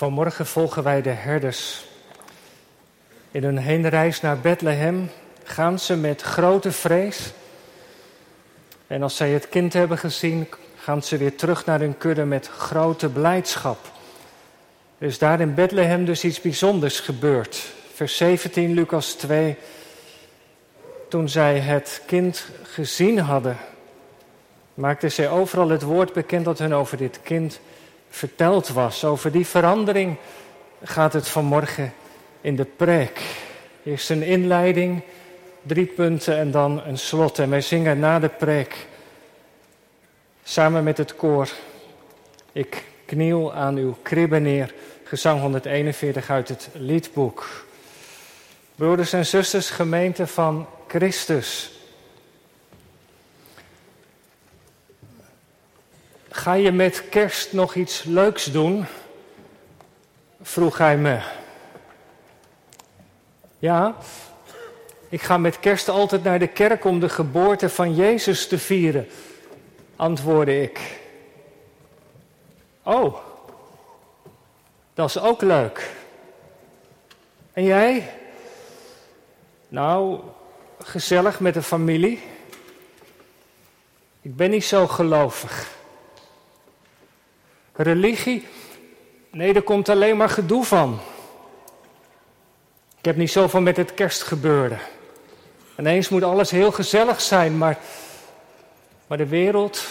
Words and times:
Vanmorgen 0.00 0.46
volgen 0.46 0.82
wij 0.82 1.02
de 1.02 1.10
herders. 1.10 1.84
In 3.30 3.44
hun 3.44 3.58
heenreis 3.58 4.20
naar 4.20 4.38
Bethlehem 4.38 5.10
gaan 5.44 5.78
ze 5.78 5.96
met 5.96 6.22
grote 6.22 6.72
vrees. 6.72 7.32
En 8.86 9.02
als 9.02 9.16
zij 9.16 9.30
het 9.30 9.48
kind 9.48 9.72
hebben 9.72 9.98
gezien, 9.98 10.48
gaan 10.76 11.02
ze 11.02 11.16
weer 11.16 11.36
terug 11.36 11.66
naar 11.66 11.78
hun 11.78 11.98
kudde 11.98 12.24
met 12.24 12.48
grote 12.48 13.08
blijdschap. 13.08 13.78
Er 14.98 15.06
is 15.06 15.18
daar 15.18 15.40
in 15.40 15.54
Bethlehem 15.54 16.04
dus 16.04 16.24
iets 16.24 16.40
bijzonders 16.40 17.00
gebeurd. 17.00 17.72
Vers 17.94 18.16
17, 18.16 18.74
Lucas 18.74 19.12
2. 19.12 19.56
Toen 21.08 21.28
zij 21.28 21.58
het 21.58 22.02
kind 22.06 22.46
gezien 22.62 23.18
hadden, 23.18 23.56
maakten 24.74 25.12
zij 25.12 25.30
overal 25.30 25.68
het 25.68 25.82
woord 25.82 26.12
bekend 26.12 26.44
dat 26.44 26.58
hun 26.58 26.74
over 26.74 26.96
dit 26.96 27.20
kind 27.22 27.60
verteld 28.10 28.68
was. 28.68 29.04
Over 29.04 29.32
die 29.32 29.46
verandering 29.46 30.16
gaat 30.82 31.12
het 31.12 31.28
vanmorgen 31.28 31.92
in 32.40 32.56
de 32.56 32.64
preek. 32.64 33.20
Eerst 33.84 34.10
een 34.10 34.22
inleiding, 34.22 35.02
drie 35.62 35.86
punten 35.86 36.36
en 36.36 36.50
dan 36.50 36.82
een 36.84 36.98
slot. 36.98 37.38
En 37.38 37.50
wij 37.50 37.60
zingen 37.60 37.98
na 37.98 38.18
de 38.18 38.28
preek 38.28 38.86
samen 40.42 40.84
met 40.84 40.98
het 40.98 41.16
koor. 41.16 41.48
Ik 42.52 42.84
kniel 43.06 43.54
aan 43.54 43.76
uw 43.76 43.96
kribbe 44.02 44.38
neer. 44.38 44.74
Gezang 45.04 45.40
141 45.40 46.30
uit 46.30 46.48
het 46.48 46.68
liedboek. 46.72 47.64
Broeders 48.74 49.12
en 49.12 49.26
zusters, 49.26 49.70
gemeente 49.70 50.26
van 50.26 50.66
Christus. 50.88 51.79
Ga 56.32 56.52
je 56.52 56.72
met 56.72 57.08
kerst 57.08 57.52
nog 57.52 57.74
iets 57.74 58.02
leuks 58.02 58.44
doen? 58.44 58.86
vroeg 60.42 60.78
hij 60.78 60.96
me. 60.96 61.20
Ja, 63.58 63.96
ik 65.08 65.22
ga 65.22 65.38
met 65.38 65.60
kerst 65.60 65.88
altijd 65.88 66.24
naar 66.24 66.38
de 66.38 66.46
kerk 66.46 66.84
om 66.84 67.00
de 67.00 67.08
geboorte 67.08 67.68
van 67.68 67.94
Jezus 67.94 68.48
te 68.48 68.58
vieren, 68.58 69.08
antwoordde 69.96 70.62
ik. 70.62 71.00
Oh, 72.82 73.16
dat 74.94 75.08
is 75.08 75.18
ook 75.18 75.42
leuk. 75.42 75.90
En 77.52 77.64
jij? 77.64 78.14
Nou, 79.68 80.20
gezellig 80.78 81.40
met 81.40 81.54
de 81.54 81.62
familie. 81.62 82.22
Ik 84.22 84.36
ben 84.36 84.50
niet 84.50 84.64
zo 84.64 84.86
gelovig. 84.86 85.78
Religie? 87.82 88.46
Nee, 89.30 89.54
er 89.54 89.62
komt 89.62 89.88
alleen 89.88 90.16
maar 90.16 90.28
gedoe 90.28 90.64
van. 90.64 91.00
Ik 92.98 93.04
heb 93.04 93.16
niet 93.16 93.30
zoveel 93.30 93.60
met 93.60 93.76
het 93.76 93.94
kerstgebeurde. 93.94 94.76
Ineens 95.78 96.08
moet 96.08 96.22
alles 96.22 96.50
heel 96.50 96.72
gezellig 96.72 97.20
zijn, 97.20 97.58
maar, 97.58 97.78
maar 99.06 99.18
de 99.18 99.26
wereld 99.26 99.86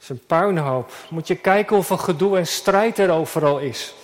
is 0.00 0.08
een 0.08 0.26
puinhoop. 0.26 0.92
Moet 1.10 1.26
je 1.26 1.36
kijken 1.36 1.76
hoeveel 1.76 1.98
gedoe 1.98 2.36
en 2.36 2.46
strijd 2.46 2.98
er 2.98 3.10
overal 3.10 3.58
is. 3.58 3.94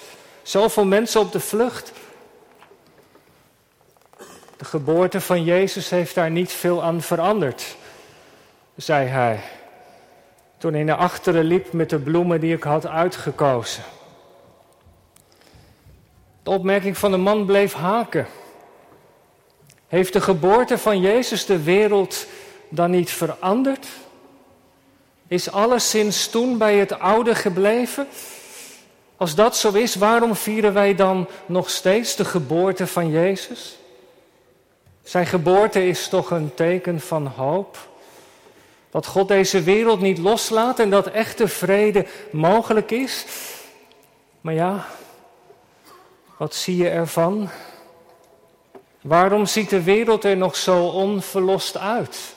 Zoveel 0.43 0.85
mensen 0.85 1.21
op 1.21 1.33
de 1.33 1.41
vlucht. 1.41 1.93
De 4.57 4.65
geboorte 4.65 5.21
van 5.21 5.45
Jezus 5.45 5.91
heeft 5.91 6.15
daar 6.15 6.31
niet 6.31 6.53
veel 6.53 6.83
aan 6.83 7.03
veranderd, 7.03 7.77
zei 8.75 9.09
hij 9.09 9.41
toen 10.63 10.73
hij 10.73 10.83
naar 10.83 10.97
achteren 10.97 11.45
liep 11.45 11.73
met 11.73 11.91
de 11.91 11.99
bloemen 11.99 12.41
die 12.41 12.55
ik 12.55 12.63
had 12.63 12.87
uitgekozen. 12.87 13.83
De 16.43 16.51
opmerking 16.51 16.99
van 16.99 17.11
de 17.11 17.17
man 17.17 17.47
bleef 17.47 17.73
haken. 17.73 18.27
Heeft 19.89 20.13
de 20.13 20.21
geboorte 20.21 20.79
van 20.79 21.01
Jezus 21.01 21.47
de 21.47 21.63
wereld 21.63 22.27
dan 22.69 22.91
niet 22.91 23.11
veranderd? 23.11 23.87
Is 25.29 25.51
alles 25.51 25.91
sinds 25.91 26.29
toen 26.29 26.59
bij 26.59 26.77
het 26.77 26.99
oude 26.99 27.35
gebleven? 27.35 28.07
Als 29.17 29.35
dat 29.35 29.57
zo 29.57 29.73
is, 29.73 29.95
waarom 29.95 30.37
vieren 30.37 30.73
wij 30.73 30.95
dan 30.95 31.29
nog 31.47 31.71
steeds 31.71 32.17
de 32.17 32.25
geboorte 32.25 32.87
van 32.87 33.11
Jezus? 33.11 33.79
Zijn 35.03 35.27
geboorte 35.27 35.87
is 35.87 36.09
toch 36.09 36.31
een 36.31 36.55
teken 36.55 37.01
van 37.01 37.27
hoop? 37.27 37.91
Dat 38.93 39.07
God 39.07 39.29
deze 39.29 39.63
wereld 39.63 40.01
niet 40.01 40.19
loslaat 40.19 40.79
en 40.79 40.91
dat 40.91 41.07
echte 41.07 41.49
vrede 41.49 42.07
mogelijk 42.31 42.91
is. 42.91 43.25
Maar 44.41 44.55
ja, 44.55 44.87
wat 46.37 46.55
zie 46.55 46.77
je 46.77 46.89
ervan? 46.89 47.49
Waarom 49.01 49.47
ziet 49.47 49.71
de 49.71 49.83
wereld 49.83 50.25
er 50.25 50.37
nog 50.37 50.57
zo 50.57 50.87
onverlost 50.87 51.77
uit? 51.77 52.35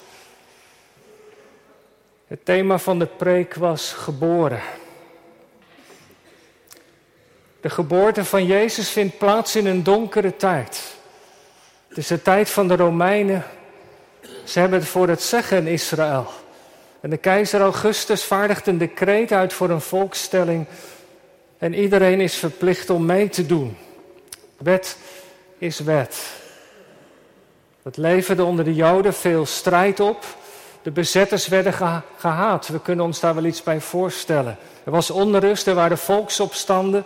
Het 2.28 2.46
thema 2.46 2.78
van 2.78 3.00
de 3.00 3.06
preek 3.06 3.54
was 3.54 3.92
geboren. 3.92 4.62
De 7.62 7.70
geboorte 7.70 8.26
van 8.26 8.46
Jezus 8.46 8.90
vindt 8.90 9.18
plaats 9.18 9.56
in 9.56 9.66
een 9.66 9.84
donkere 9.84 10.36
tijd. 10.36 10.96
Het 11.88 11.98
is 11.98 12.08
de 12.08 12.22
tijd 12.22 12.50
van 12.50 12.68
de 12.68 12.76
Romeinen. 12.76 13.46
Ze 14.44 14.60
hebben 14.60 14.80
het 14.80 14.88
voor 14.88 15.08
het 15.08 15.22
zeggen 15.22 15.58
in 15.58 15.68
Israël. 15.68 16.44
En 17.02 17.10
de 17.10 17.18
keizer 17.18 17.62
Augustus 17.62 18.24
vaardigt 18.24 18.68
een 18.68 18.78
decreet 18.78 19.32
uit 19.32 19.54
voor 19.54 19.70
een 19.70 19.82
volkstelling. 19.82 20.66
En 21.58 21.74
iedereen 21.74 22.22
is 22.22 22.36
verplicht 22.36 22.90
om 22.90 23.06
mee 23.06 23.30
te 23.30 23.46
doen. 23.46 23.78
Wet 24.58 24.98
is 25.58 25.80
wet. 25.80 26.44
Het 27.84 27.98
leverde 27.98 28.44
onder 28.44 28.66
de 28.66 28.74
Joden 28.74 29.14
veel 29.14 29.46
strijd 29.46 30.00
op. 30.00 30.26
De 30.82 30.92
bezetters 30.92 31.48
werden 31.48 32.04
gehaat. 32.18 32.68
We 32.68 32.82
kunnen 32.82 33.06
ons 33.06 33.20
daar 33.20 33.36
wel 33.36 33.46
iets 33.46 33.64
bij 33.64 33.82
voorstellen. 33.82 34.58
Er 34.84 34.92
was 34.92 35.10
onrust, 35.10 35.68
er 35.68 35.76
waren 35.76 35.98
volksopstanden. 35.98 37.06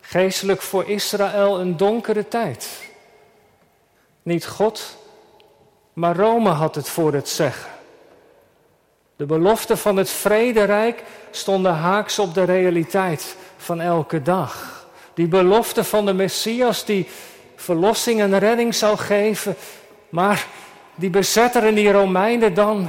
Geestelijk 0.00 0.62
voor 0.62 0.88
Israël 0.88 1.60
een 1.60 1.76
donkere 1.76 2.28
tijd. 2.28 2.68
Niet 4.22 4.46
God, 4.46 4.96
maar 5.92 6.16
Rome 6.16 6.50
had 6.50 6.74
het 6.74 6.88
voor 6.88 7.12
het 7.12 7.28
zeggen. 7.28 7.70
De 9.16 9.26
beloften 9.26 9.78
van 9.78 9.96
het 9.96 10.10
vrederijk 10.10 11.02
stonden 11.30 11.74
haaks 11.74 12.18
op 12.18 12.34
de 12.34 12.44
realiteit 12.44 13.36
van 13.56 13.80
elke 13.80 14.22
dag. 14.22 14.86
Die 15.14 15.28
belofte 15.28 15.84
van 15.84 16.06
de 16.06 16.12
Messias 16.12 16.84
die 16.84 17.08
verlossing 17.56 18.20
en 18.20 18.38
redding 18.38 18.74
zou 18.74 18.96
geven. 18.96 19.56
Maar 20.08 20.46
die 20.94 21.10
bezetter 21.10 21.66
en 21.66 21.74
die 21.74 21.92
Romeinen 21.92 22.54
dan. 22.54 22.88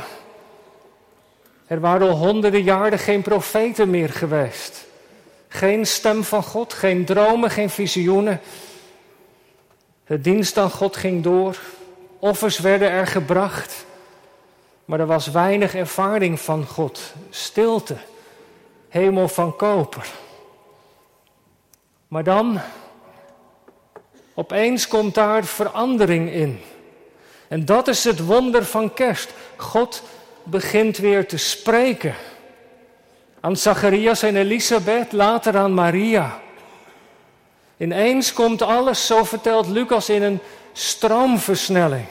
Er 1.68 1.79
waren 1.79 2.09
al 2.09 2.16
honderden 2.16 2.63
jaren 2.63 3.00
geen 3.00 3.22
profeten 3.22 3.89
meer 3.89 4.09
geweest. 4.09 4.85
Geen 5.47 5.85
stem 5.85 6.23
van 6.23 6.44
God, 6.44 6.73
geen 6.73 7.06
dromen, 7.06 7.50
geen 7.50 7.69
visioenen. 7.69 8.41
Het 10.03 10.23
dienst 10.23 10.57
aan 10.57 10.72
God 10.72 10.97
ging 10.97 11.23
door. 11.23 11.57
Offers 12.21 12.59
werden 12.59 12.89
er 12.89 13.07
gebracht. 13.07 13.85
Maar 14.85 14.99
er 14.99 15.05
was 15.05 15.27
weinig 15.27 15.75
ervaring 15.75 16.39
van 16.39 16.65
God. 16.65 17.13
Stilte. 17.29 17.95
Hemel 18.89 19.27
van 19.27 19.55
koper. 19.55 20.07
Maar 22.07 22.23
dan, 22.23 22.59
opeens 24.33 24.87
komt 24.87 25.15
daar 25.15 25.43
verandering 25.43 26.31
in. 26.31 26.61
En 27.47 27.65
dat 27.65 27.87
is 27.87 28.03
het 28.03 28.25
wonder 28.25 28.65
van 28.65 28.93
kerst. 28.93 29.33
God 29.55 30.03
begint 30.43 30.97
weer 30.97 31.27
te 31.27 31.38
spreken. 31.38 32.15
Aan 33.39 33.57
Zacharias 33.57 34.23
en 34.23 34.35
Elisabeth, 34.35 35.11
later 35.11 35.57
aan 35.57 35.73
Maria. 35.73 36.40
Ineens 37.81 38.33
komt 38.33 38.62
alles, 38.62 39.06
zo 39.06 39.24
vertelt 39.24 39.68
Lucas, 39.68 40.10
in 40.10 40.22
een 40.22 40.39
stroomversnelling. 40.74 42.06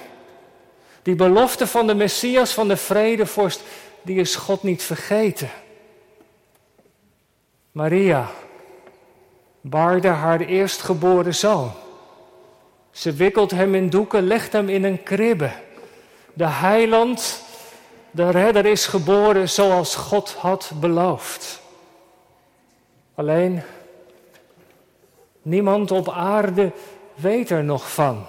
Die 1.02 1.14
belofte 1.14 1.66
van 1.66 1.86
de 1.86 1.94
Messias, 1.94 2.52
van 2.52 2.68
de 2.68 2.76
vredevorst, 2.76 3.62
die 4.02 4.20
is 4.20 4.36
God 4.36 4.62
niet 4.62 4.82
vergeten. 4.82 5.50
Maria 7.72 8.30
baarde 9.60 10.08
haar 10.08 10.40
eerstgeboren 10.40 11.34
zoon. 11.34 11.72
Ze 12.90 13.12
wikkelt 13.12 13.50
hem 13.50 13.74
in 13.74 13.90
doeken, 13.90 14.26
legt 14.26 14.52
hem 14.52 14.68
in 14.68 14.84
een 14.84 15.02
kribbe. 15.02 15.50
De 16.32 16.48
heiland, 16.48 17.42
de 18.10 18.30
redder 18.30 18.66
is 18.66 18.86
geboren 18.86 19.48
zoals 19.48 19.94
God 19.94 20.32
had 20.32 20.72
beloofd. 20.80 21.60
Alleen, 23.14 23.62
niemand 25.50 25.90
op 25.90 26.08
aarde 26.08 26.72
weet 27.14 27.50
er 27.50 27.64
nog 27.64 27.92
van. 27.92 28.26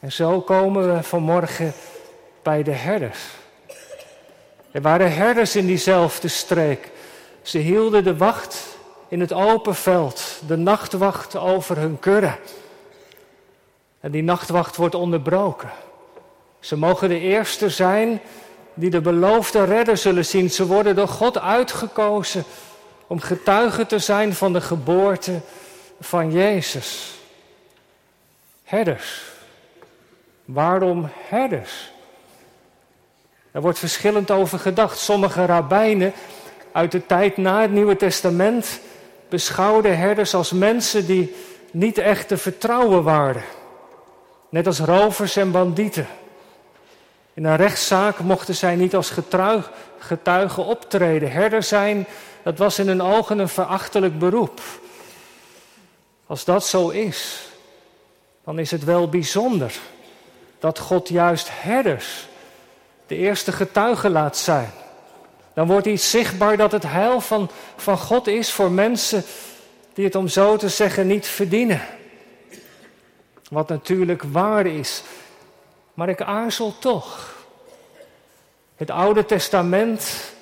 En 0.00 0.12
zo 0.12 0.40
komen 0.40 0.94
we 0.94 1.02
vanmorgen 1.02 1.72
bij 2.42 2.62
de 2.62 2.70
herders. 2.70 3.20
Er 4.70 4.82
waren 4.82 5.14
herders 5.14 5.56
in 5.56 5.66
diezelfde 5.66 6.28
streek. 6.28 6.90
Ze 7.42 7.58
hielden 7.58 8.04
de 8.04 8.16
wacht 8.16 8.76
in 9.08 9.20
het 9.20 9.32
open 9.32 9.74
veld, 9.74 10.40
de 10.46 10.56
nachtwacht 10.56 11.36
over 11.36 11.76
hun 11.76 11.98
kudde. 11.98 12.34
En 14.00 14.10
die 14.10 14.22
nachtwacht 14.22 14.76
wordt 14.76 14.94
onderbroken. 14.94 15.70
Ze 16.60 16.76
mogen 16.76 17.08
de 17.08 17.18
eerste 17.18 17.68
zijn 17.68 18.20
die 18.74 18.90
de 18.90 19.00
beloofde 19.00 19.64
redder 19.64 19.96
zullen 19.96 20.24
zien. 20.24 20.50
Ze 20.50 20.66
worden 20.66 20.96
door 20.96 21.08
God 21.08 21.38
uitgekozen 21.38 22.44
om 23.06 23.20
getuige 23.20 23.86
te 23.86 23.98
zijn 23.98 24.34
van 24.34 24.52
de 24.52 24.60
geboorte 24.60 25.40
van 26.02 26.32
Jezus. 26.32 27.14
Herders. 28.64 29.22
Waarom 30.44 31.10
herders? 31.28 31.90
Er 33.50 33.60
wordt 33.60 33.78
verschillend 33.78 34.30
over 34.30 34.58
gedacht. 34.58 34.98
Sommige 34.98 35.46
rabbijnen 35.46 36.12
uit 36.72 36.92
de 36.92 37.06
tijd 37.06 37.36
na 37.36 37.60
het 37.60 37.70
Nieuwe 37.70 37.96
Testament 37.96 38.80
beschouwden 39.28 39.98
herders 39.98 40.34
als 40.34 40.52
mensen 40.52 41.06
die 41.06 41.34
niet 41.70 41.98
echt 41.98 42.28
te 42.28 42.36
vertrouwen 42.36 43.02
waren. 43.02 43.42
Net 44.48 44.66
als 44.66 44.78
rovers 44.78 45.36
en 45.36 45.50
bandieten. 45.50 46.06
In 47.34 47.44
een 47.44 47.56
rechtszaak 47.56 48.18
mochten 48.18 48.54
zij 48.54 48.76
niet 48.76 48.94
als 48.94 49.12
getuigen 49.98 50.64
optreden. 50.64 51.32
Herder 51.32 51.62
zijn, 51.62 52.06
dat 52.42 52.58
was 52.58 52.78
in 52.78 52.86
hun 52.86 53.02
ogen 53.02 53.38
een 53.38 53.48
verachtelijk 53.48 54.18
beroep. 54.18 54.60
Als 56.32 56.44
dat 56.44 56.66
zo 56.66 56.88
is, 56.88 57.48
dan 58.44 58.58
is 58.58 58.70
het 58.70 58.84
wel 58.84 59.08
bijzonder 59.08 59.78
dat 60.58 60.78
God 60.78 61.08
juist 61.08 61.48
herders 61.50 62.26
de 63.06 63.16
eerste 63.16 63.52
getuigen 63.52 64.10
laat 64.10 64.36
zijn. 64.36 64.70
Dan 65.54 65.66
wordt 65.66 65.86
iets 65.86 66.10
zichtbaar 66.10 66.56
dat 66.56 66.72
het 66.72 66.82
heil 66.82 67.20
van, 67.20 67.50
van 67.76 67.98
God 67.98 68.26
is 68.26 68.50
voor 68.50 68.70
mensen 68.70 69.24
die 69.92 70.04
het 70.04 70.14
om 70.14 70.28
zo 70.28 70.56
te 70.56 70.68
zeggen 70.68 71.06
niet 71.06 71.26
verdienen. 71.26 71.80
Wat 73.50 73.68
natuurlijk 73.68 74.22
waar 74.22 74.66
is. 74.66 75.02
Maar 75.94 76.08
ik 76.08 76.22
aarzel 76.22 76.74
toch. 76.78 77.36
Het 78.76 78.90
Oude 78.90 79.24
Testament 79.24 80.32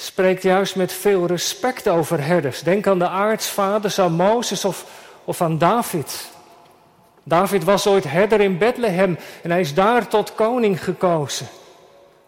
spreekt 0.00 0.42
juist 0.42 0.76
met 0.76 0.92
veel 0.92 1.26
respect 1.26 1.88
over 1.88 2.24
herders. 2.24 2.60
Denk 2.60 2.86
aan 2.86 2.98
de 2.98 3.08
aartsvaders, 3.08 3.98
aan 3.98 4.12
Mozes 4.12 4.64
of, 4.64 4.84
of 5.24 5.40
aan 5.40 5.58
David. 5.58 6.30
David 7.22 7.64
was 7.64 7.86
ooit 7.86 8.04
herder 8.04 8.40
in 8.40 8.58
Bethlehem 8.58 9.18
en 9.42 9.50
hij 9.50 9.60
is 9.60 9.74
daar 9.74 10.08
tot 10.08 10.34
koning 10.34 10.84
gekozen. 10.84 11.46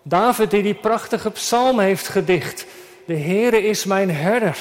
David 0.02 0.50
die 0.50 0.62
die 0.62 0.74
prachtige 0.74 1.30
psalm 1.30 1.78
heeft 1.78 2.08
gedicht. 2.08 2.66
De 3.06 3.16
Heere 3.16 3.62
is 3.62 3.84
mijn 3.84 4.10
herder. 4.10 4.58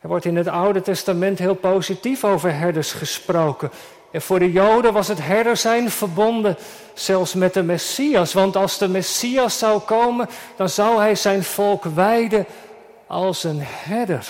Er 0.00 0.08
wordt 0.08 0.24
in 0.24 0.36
het 0.36 0.48
Oude 0.48 0.82
Testament 0.82 1.38
heel 1.38 1.54
positief 1.54 2.24
over 2.24 2.54
herders 2.54 2.92
gesproken. 2.92 3.70
En 4.10 4.22
voor 4.22 4.38
de 4.38 4.52
Joden 4.52 4.92
was 4.92 5.08
het 5.08 5.22
herder 5.22 5.56
zijn 5.56 5.90
verbonden 5.90 6.56
zelfs 6.94 7.34
met 7.34 7.54
de 7.54 7.62
Messias. 7.62 8.32
Want 8.32 8.56
als 8.56 8.78
de 8.78 8.88
Messias 8.88 9.58
zou 9.58 9.80
komen, 9.80 10.28
dan 10.56 10.68
zou 10.68 11.00
hij 11.00 11.14
zijn 11.14 11.44
volk 11.44 11.84
wijden 11.84 12.46
als 13.06 13.44
een 13.44 13.60
herder. 13.62 14.28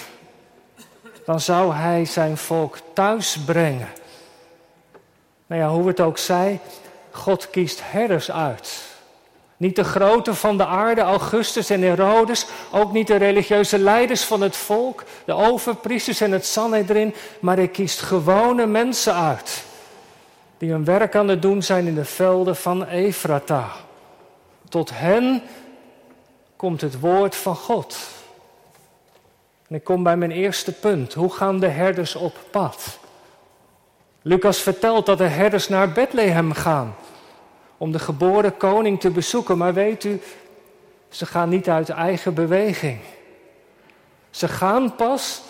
Dan 1.24 1.40
zou 1.40 1.74
hij 1.74 2.04
zijn 2.04 2.36
volk 2.36 2.78
thuis 2.92 3.38
brengen. 3.46 3.88
Nou 5.46 5.60
ja, 5.62 5.68
hoe 5.68 5.88
het 5.88 6.00
ook 6.00 6.18
zij, 6.18 6.60
God 7.10 7.50
kiest 7.50 7.80
herders 7.84 8.30
uit. 8.30 8.88
Niet 9.56 9.76
de 9.76 9.84
grote 9.84 10.34
van 10.34 10.56
de 10.56 10.66
aarde, 10.66 11.00
Augustus 11.00 11.70
en 11.70 11.82
Herodes, 11.82 12.46
ook 12.72 12.92
niet 12.92 13.06
de 13.06 13.16
religieuze 13.16 13.78
leiders 13.78 14.22
van 14.22 14.40
het 14.40 14.56
volk, 14.56 15.04
de 15.24 15.32
overpriesters 15.32 16.20
en 16.20 16.32
het 16.32 16.46
Sanhedrin, 16.46 17.14
maar 17.40 17.56
hij 17.56 17.68
kiest 17.68 18.00
gewone 18.00 18.66
mensen 18.66 19.14
uit, 19.14 19.64
die 20.60 20.70
hun 20.70 20.84
werk 20.84 21.14
aan 21.14 21.28
het 21.28 21.42
doen 21.42 21.62
zijn 21.62 21.86
in 21.86 21.94
de 21.94 22.04
velden 22.04 22.56
van 22.56 22.84
Efrata. 22.84 23.70
Tot 24.68 24.90
hen 24.94 25.42
komt 26.56 26.80
het 26.80 27.00
woord 27.00 27.36
van 27.36 27.56
God. 27.56 27.96
En 29.68 29.74
ik 29.74 29.84
kom 29.84 30.02
bij 30.02 30.16
mijn 30.16 30.30
eerste 30.30 30.72
punt. 30.72 31.14
Hoe 31.14 31.32
gaan 31.32 31.60
de 31.60 31.68
herders 31.68 32.14
op 32.14 32.38
pad? 32.50 32.98
Lucas 34.22 34.58
vertelt 34.58 35.06
dat 35.06 35.18
de 35.18 35.26
herders 35.26 35.68
naar 35.68 35.92
Bethlehem 35.92 36.52
gaan 36.52 36.94
om 37.76 37.92
de 37.92 37.98
geboren 37.98 38.56
koning 38.56 39.00
te 39.00 39.10
bezoeken. 39.10 39.58
Maar 39.58 39.74
weet 39.74 40.04
u, 40.04 40.20
ze 41.08 41.26
gaan 41.26 41.48
niet 41.48 41.68
uit 41.68 41.88
eigen 41.88 42.34
beweging. 42.34 42.98
Ze 44.30 44.48
gaan 44.48 44.94
pas 44.94 45.42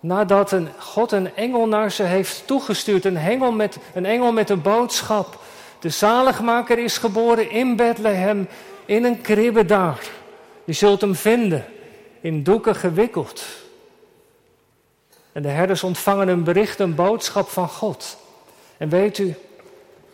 nadat 0.00 0.52
een, 0.52 0.68
God 0.78 1.12
een 1.12 1.36
engel 1.36 1.66
naar 1.66 1.90
ze 1.90 2.02
heeft 2.02 2.46
toegestuurd. 2.46 3.04
Een 3.04 3.16
engel, 3.16 3.52
met, 3.52 3.78
een 3.94 4.06
engel 4.06 4.32
met 4.32 4.50
een 4.50 4.62
boodschap. 4.62 5.40
De 5.78 5.88
zaligmaker 5.88 6.78
is 6.78 6.98
geboren 6.98 7.50
in 7.50 7.76
Bethlehem, 7.76 8.48
in 8.84 9.04
een 9.04 9.20
kribbe 9.20 9.64
daar. 9.64 9.98
Je 10.64 10.72
zult 10.72 11.00
hem 11.00 11.14
vinden, 11.14 11.64
in 12.20 12.42
doeken 12.42 12.74
gewikkeld. 12.74 13.44
En 15.32 15.42
de 15.42 15.48
herders 15.48 15.82
ontvangen 15.82 16.28
een 16.28 16.44
bericht, 16.44 16.78
een 16.78 16.94
boodschap 16.94 17.48
van 17.48 17.68
God. 17.68 18.16
En 18.76 18.88
weet 18.88 19.18
u, 19.18 19.34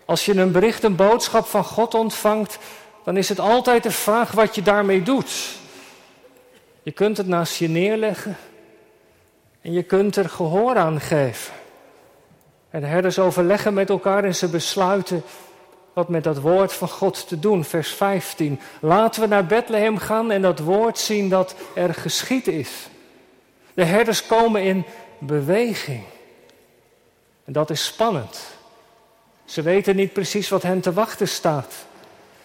als 0.05 0.25
je 0.25 0.35
een 0.35 0.53
bericht, 0.53 0.83
een 0.83 0.97
boodschap 0.97 1.47
van 1.47 1.65
God 1.65 1.95
ontvangt, 1.95 2.59
dan 3.05 3.17
is 3.17 3.29
het 3.29 3.41
altijd 3.41 3.83
de 3.83 3.91
vraag 3.91 4.33
wat 4.33 4.55
je 4.55 4.63
daarmee 4.63 5.03
doet. 5.03 5.33
Je 6.83 6.91
kunt 6.91 7.17
het 7.17 7.27
naast 7.27 7.57
je 7.57 7.69
neerleggen 7.69 8.37
en 9.67 9.73
je 9.73 9.83
kunt 9.83 10.17
er 10.17 10.29
gehoor 10.29 10.77
aan 10.77 11.01
geven. 11.01 11.55
En 12.71 12.81
de 12.81 12.87
herders 12.87 13.19
overleggen 13.19 13.75
met 13.75 13.91
elkaar 13.91 14.25
en 14.25 14.35
ze 14.35 14.49
besluiten 14.49 15.23
wat 15.93 16.09
met 16.09 16.25
dat 16.25 16.41
woord 16.41 16.73
van 16.73 16.89
God 16.89 17.29
te 17.29 17.39
doen. 17.39 17.65
Vers 17.65 17.91
15. 17.91 18.61
Laten 18.81 19.21
we 19.21 19.27
naar 19.27 19.47
Bethlehem 19.47 19.99
gaan 19.99 20.31
en 20.31 20.43
dat 20.43 20.59
woord 20.59 20.99
zien 20.99 21.29
dat 21.29 21.55
er 21.75 21.95
geschied 21.95 22.47
is. 22.47 22.89
De 23.75 23.85
herders 23.85 24.27
komen 24.27 24.63
in 24.63 24.85
beweging. 25.19 26.03
En 27.45 27.53
dat 27.53 27.71
is 27.71 27.85
spannend. 27.85 28.39
Ze 29.45 29.63
weten 29.63 29.97
niet 29.97 30.13
precies 30.13 30.49
wat 30.49 30.63
hen 30.63 30.81
te 30.81 30.93
wachten 30.93 31.29
staat. 31.29 31.75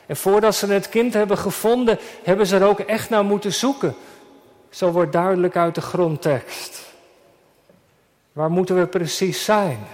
En 0.05 0.15
voordat 0.17 0.55
ze 0.55 0.67
het 0.67 0.89
kind 0.89 1.13
hebben 1.13 1.37
gevonden, 1.37 1.99
hebben 2.23 2.47
ze 2.47 2.55
er 2.55 2.67
ook 2.67 2.79
echt 2.79 3.09
naar 3.09 3.25
moeten 3.25 3.53
zoeken. 3.53 3.95
Zo 4.69 4.91
wordt 4.91 5.11
duidelijk 5.11 5.55
uit 5.55 5.75
de 5.75 5.81
grondtekst. 5.81 6.80
Waar 8.31 8.51
moeten 8.51 8.77
we 8.79 8.85
precies 8.87 9.43
zijn? 9.43 9.87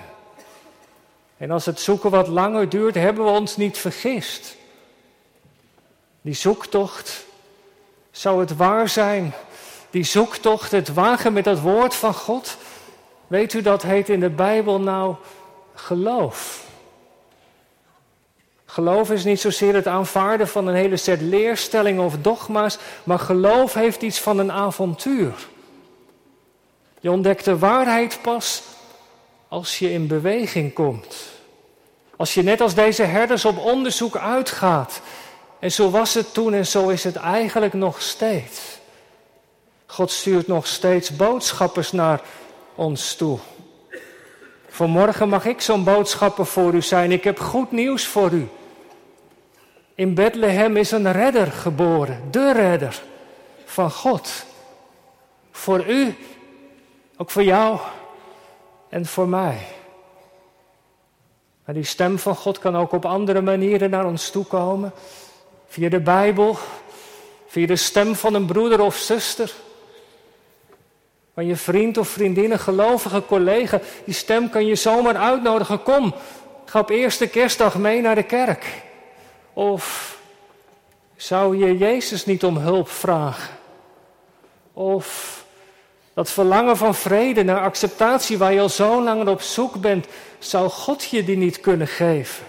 En 1.38 1.52
als 1.52 1.66
het 1.66 1.80
zoeken 1.80 2.10
wat 2.10 2.28
langer 2.28 2.70
duurt, 2.70 2.96
hebben 2.96 3.26
we 3.26 3.32
ons 3.32 3.58
niet 3.58 3.78
vergist. 3.78 4.56
Die 6.22 6.34
zoektocht, 6.34 7.26
zou 8.12 8.40
het 8.40 8.56
waar 8.56 8.90
zijn? 8.90 9.34
Die 9.90 10.04
zoektocht, 10.04 10.72
het 10.72 10.94
wagen 10.94 11.34
met 11.34 11.46
het 11.46 11.62
woord 11.62 11.96
van 11.96 12.14
God, 12.14 12.58
weet 13.28 13.54
u 13.54 13.62
dat 13.62 13.82
heet 13.82 14.10
in 14.10 14.20
de 14.20 14.30
Bijbel 14.30 14.80
nou 14.80 15.16
geloof? 15.74 16.66
Geloof 18.66 19.12
is 19.12 19.24
niet 19.24 19.40
zozeer 19.40 19.74
het 19.74 19.88
aanvaarden 19.88 20.48
van 20.48 20.68
een 20.68 20.76
hele 20.76 20.98
set 20.98 21.22
leerstellingen 21.22 22.04
of 22.04 22.18
dogma's, 22.22 22.78
maar 23.04 23.20
geloof 23.20 23.74
heeft 23.74 24.02
iets 24.02 24.20
van 24.20 24.40
een 24.40 24.52
avontuur. 24.52 25.34
Je 27.00 27.12
ontdekt 27.12 27.46
de 27.46 27.58
waarheid 27.58 28.20
pas 28.22 28.64
als 29.48 29.80
je 29.80 29.92
in 29.92 30.08
beweging 30.08 30.74
komt. 30.74 31.16
Als 32.16 32.34
je 32.34 32.44
net 32.44 32.62
als 32.62 32.74
deze 32.74 33.04
herders 33.04 33.46
op 33.46 33.58
onderzoek 33.58 34.18
uitgaat. 34.18 35.02
En 35.60 35.72
zo 35.72 35.90
was 35.90 36.14
het 36.14 36.34
toen 36.34 36.54
en 36.54 36.66
zo 36.66 36.90
is 36.90 37.04
het 37.04 37.16
eigenlijk 37.16 37.74
nog 37.74 38.02
steeds. 38.02 38.62
God 39.86 40.12
stuurt 40.12 40.48
nog 40.48 40.68
steeds 40.68 41.16
boodschappers 41.16 41.92
naar 41.92 42.22
ons 42.76 43.16
toe. 43.16 43.40
Vanmorgen 44.68 45.30
mag 45.30 45.46
ik 45.46 45.62
zo'n 45.62 45.84
boodschapper 45.84 46.46
voor 46.46 46.74
u 46.74 46.82
zijn. 46.82 47.12
Ik 47.12 47.24
heb 47.24 47.40
goed 47.40 47.72
nieuws 47.72 48.06
voor 48.06 48.32
u. 48.32 48.48
In 49.96 50.14
Bethlehem 50.14 50.78
is 50.78 50.92
een 50.92 51.12
redder 51.12 51.52
geboren, 51.52 52.22
de 52.32 52.54
redder 52.54 53.02
van 53.66 53.92
God. 53.92 54.46
Voor 55.52 55.86
u, 55.86 56.16
ook 57.18 57.30
voor 57.30 57.44
jou 57.44 57.80
en 58.90 59.06
voor 59.06 59.28
mij. 59.28 59.68
Maar 61.66 61.76
die 61.76 61.84
stem 61.84 62.20
van 62.20 62.36
God 62.36 62.60
kan 62.60 62.78
ook 62.78 62.92
op 62.92 63.06
andere 63.06 63.42
manieren 63.42 63.90
naar 63.90 64.06
ons 64.06 64.30
toe 64.30 64.46
komen. 64.46 64.92
Via 65.68 65.90
de 65.90 66.00
Bijbel, 66.00 66.58
via 67.48 67.68
de 67.68 67.76
stem 67.76 68.16
van 68.16 68.34
een 68.34 68.46
broeder 68.46 68.82
of 68.82 68.96
zuster. 68.96 69.54
Van 71.34 71.46
je 71.46 71.56
vriend 71.56 71.98
of 71.98 72.08
vriendin, 72.08 72.52
een 72.52 72.60
gelovige 72.60 73.26
collega. 73.26 73.80
Die 74.06 74.14
stem 74.14 74.50
kan 74.50 74.66
je 74.66 74.76
zomaar 74.76 75.16
uitnodigen. 75.16 75.84
Kom, 75.84 76.14
ga 76.66 76.80
op 76.80 76.90
eerste 76.90 77.28
kerstdag 77.28 77.78
mee 77.78 78.02
naar 78.02 78.16
de 78.16 78.24
kerk. 78.24 78.84
Of 79.54 80.18
zou 81.16 81.58
je 81.58 81.78
Jezus 81.78 82.26
niet 82.26 82.44
om 82.44 82.58
hulp 82.58 82.90
vragen? 82.90 83.58
Of 84.74 85.46
dat 86.18 86.30
verlangen 86.30 86.78
van 86.78 86.96
vrede 86.96 87.44
naar 87.44 87.62
acceptatie 87.62 88.38
waar 88.38 88.54
je 88.54 88.60
al 88.60 88.70
zo 88.70 89.04
lang 89.04 89.28
op 89.28 89.42
zoek 89.42 89.82
bent, 89.82 90.08
zou 90.40 90.70
God 90.70 91.04
je 91.04 91.24
die 91.24 91.38
niet 91.38 91.60
kunnen 91.60 91.88
geven? 91.88 92.46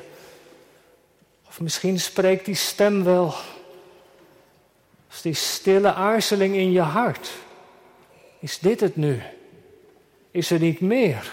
Of 1.49 1.61
misschien 1.61 2.01
spreekt 2.01 2.45
die 2.45 2.55
stem 2.55 3.05
wel 3.05 3.35
als 5.09 5.23
die 5.23 5.35
stille 5.35 5.93
aarzeling 5.93 6.55
in 6.55 6.73
je 6.73 6.81
hart. 6.81 7.31
Is 8.39 8.59
dit 8.59 8.81
het 8.81 8.97
nu? 8.97 9.23
Is 10.31 10.51
er 10.51 10.59
niet 10.59 10.81
meer? 10.81 11.33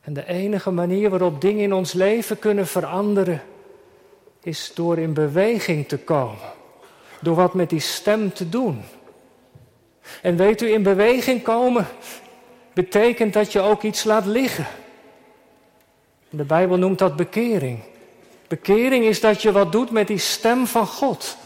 En 0.00 0.12
de 0.12 0.26
enige 0.26 0.70
manier 0.70 1.10
waarop 1.10 1.40
dingen 1.40 1.62
in 1.62 1.72
ons 1.72 1.92
leven 1.92 2.38
kunnen 2.38 2.66
veranderen, 2.66 3.42
is 4.42 4.72
door 4.74 4.98
in 4.98 5.14
beweging 5.14 5.88
te 5.88 5.98
komen. 5.98 6.52
Door 7.20 7.34
wat 7.34 7.54
met 7.54 7.70
die 7.70 7.80
stem 7.80 8.32
te 8.32 8.48
doen. 8.48 8.82
En 10.22 10.36
weet 10.36 10.62
u, 10.62 10.72
in 10.72 10.82
beweging 10.82 11.42
komen 11.42 11.86
betekent 12.72 13.32
dat 13.32 13.52
je 13.52 13.60
ook 13.60 13.82
iets 13.82 14.04
laat 14.04 14.26
liggen. 14.26 14.66
De 16.30 16.44
Bijbel 16.44 16.76
noemt 16.76 16.98
dat 16.98 17.16
bekering. 17.16 17.78
Bekering 18.48 19.04
is 19.04 19.20
dat 19.20 19.42
je 19.42 19.52
wat 19.52 19.72
doet 19.72 19.90
met 19.90 20.06
die 20.06 20.18
stem 20.18 20.66
van 20.66 20.86
God, 20.86 21.36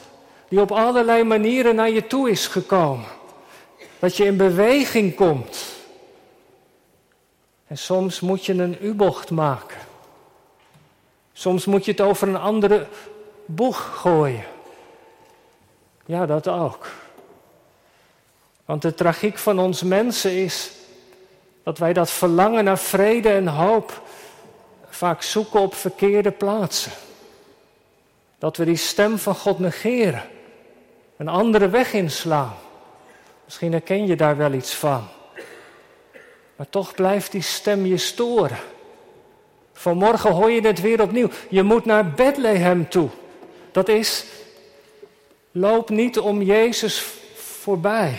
die 0.48 0.60
op 0.60 0.72
allerlei 0.72 1.24
manieren 1.24 1.74
naar 1.74 1.90
je 1.90 2.06
toe 2.06 2.30
is 2.30 2.46
gekomen. 2.46 3.06
Dat 3.98 4.16
je 4.16 4.24
in 4.24 4.36
beweging 4.36 5.14
komt. 5.14 5.74
En 7.66 7.78
soms 7.78 8.20
moet 8.20 8.46
je 8.46 8.52
een 8.52 8.76
U-bocht 8.80 9.30
maken. 9.30 9.78
Soms 11.32 11.64
moet 11.64 11.84
je 11.84 11.90
het 11.90 12.00
over 12.00 12.28
een 12.28 12.36
andere 12.36 12.86
boeg 13.44 13.98
gooien. 14.00 14.44
Ja, 16.06 16.26
dat 16.26 16.48
ook. 16.48 16.86
Want 18.66 18.82
de 18.82 18.94
tragiek 18.94 19.38
van 19.38 19.58
ons 19.58 19.82
mensen 19.82 20.30
is 20.30 20.70
dat 21.62 21.78
wij 21.78 21.92
dat 21.92 22.10
verlangen 22.10 22.64
naar 22.64 22.78
vrede 22.78 23.28
en 23.32 23.46
hoop 23.46 24.02
vaak 24.88 25.22
zoeken 25.22 25.60
op 25.60 25.74
verkeerde 25.74 26.30
plaatsen. 26.30 26.92
Dat 28.38 28.56
we 28.56 28.64
die 28.64 28.76
stem 28.76 29.18
van 29.18 29.34
God 29.34 29.58
negeren, 29.58 30.22
een 31.16 31.28
andere 31.28 31.68
weg 31.68 31.92
inslaan. 31.92 32.54
Misschien 33.44 33.72
herken 33.72 34.06
je 34.06 34.16
daar 34.16 34.36
wel 34.36 34.52
iets 34.52 34.74
van. 34.74 35.08
Maar 36.56 36.68
toch 36.70 36.94
blijft 36.94 37.32
die 37.32 37.42
stem 37.42 37.86
je 37.86 37.96
storen. 37.96 38.58
Vanmorgen 39.72 40.30
hoor 40.30 40.50
je 40.50 40.66
het 40.66 40.80
weer 40.80 41.02
opnieuw. 41.02 41.28
Je 41.48 41.62
moet 41.62 41.84
naar 41.84 42.10
Bethlehem 42.10 42.88
toe. 42.88 43.08
Dat 43.72 43.88
is, 43.88 44.24
loop 45.50 45.88
niet 45.88 46.18
om 46.18 46.42
Jezus 46.42 47.04
voorbij. 47.34 48.18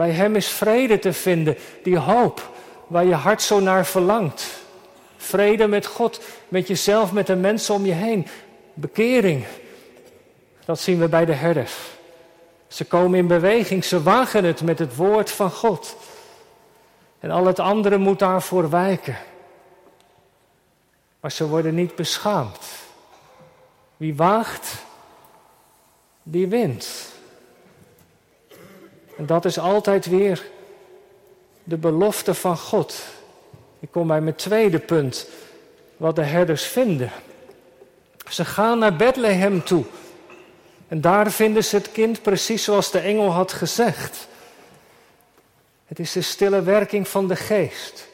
Bij 0.00 0.10
Hem 0.10 0.36
is 0.36 0.48
vrede 0.48 0.98
te 0.98 1.12
vinden, 1.12 1.56
die 1.82 1.98
hoop 1.98 2.50
waar 2.86 3.04
je 3.04 3.14
hart 3.14 3.42
zo 3.42 3.60
naar 3.60 3.86
verlangt. 3.86 4.46
Vrede 5.16 5.66
met 5.66 5.86
God, 5.86 6.20
met 6.48 6.68
jezelf, 6.68 7.12
met 7.12 7.26
de 7.26 7.36
mensen 7.36 7.74
om 7.74 7.86
je 7.86 7.92
heen. 7.92 8.26
Bekering. 8.74 9.44
Dat 10.64 10.80
zien 10.80 10.98
we 10.98 11.08
bij 11.08 11.24
de 11.24 11.32
herders. 11.32 11.76
Ze 12.68 12.84
komen 12.84 13.18
in 13.18 13.26
beweging, 13.26 13.84
ze 13.84 14.02
wagen 14.02 14.44
het 14.44 14.62
met 14.62 14.78
het 14.78 14.96
woord 14.96 15.30
van 15.30 15.50
God. 15.50 15.96
En 17.18 17.30
al 17.30 17.46
het 17.46 17.58
andere 17.58 17.98
moet 17.98 18.18
daarvoor 18.18 18.70
wijken. 18.70 19.16
Maar 21.20 21.32
ze 21.32 21.48
worden 21.48 21.74
niet 21.74 21.94
beschaamd. 21.94 22.66
Wie 23.96 24.14
waagt, 24.14 24.84
die 26.22 26.48
wint. 26.48 27.18
En 29.20 29.26
dat 29.26 29.44
is 29.44 29.58
altijd 29.58 30.06
weer 30.06 30.46
de 31.64 31.76
belofte 31.76 32.34
van 32.34 32.56
God. 32.56 33.04
Ik 33.80 33.88
kom 33.90 34.06
bij 34.06 34.20
mijn 34.20 34.34
tweede 34.34 34.78
punt, 34.78 35.26
wat 35.96 36.16
de 36.16 36.22
herders 36.22 36.64
vinden. 36.64 37.10
Ze 38.30 38.44
gaan 38.44 38.78
naar 38.78 38.96
Bethlehem 38.96 39.64
toe. 39.64 39.84
En 40.88 41.00
daar 41.00 41.30
vinden 41.30 41.64
ze 41.64 41.76
het 41.76 41.92
kind 41.92 42.22
precies 42.22 42.64
zoals 42.64 42.90
de 42.90 42.98
engel 42.98 43.30
had 43.30 43.52
gezegd. 43.52 44.28
Het 45.86 45.98
is 45.98 46.12
de 46.12 46.22
stille 46.22 46.62
werking 46.62 47.08
van 47.08 47.28
de 47.28 47.36
geest 47.36 48.08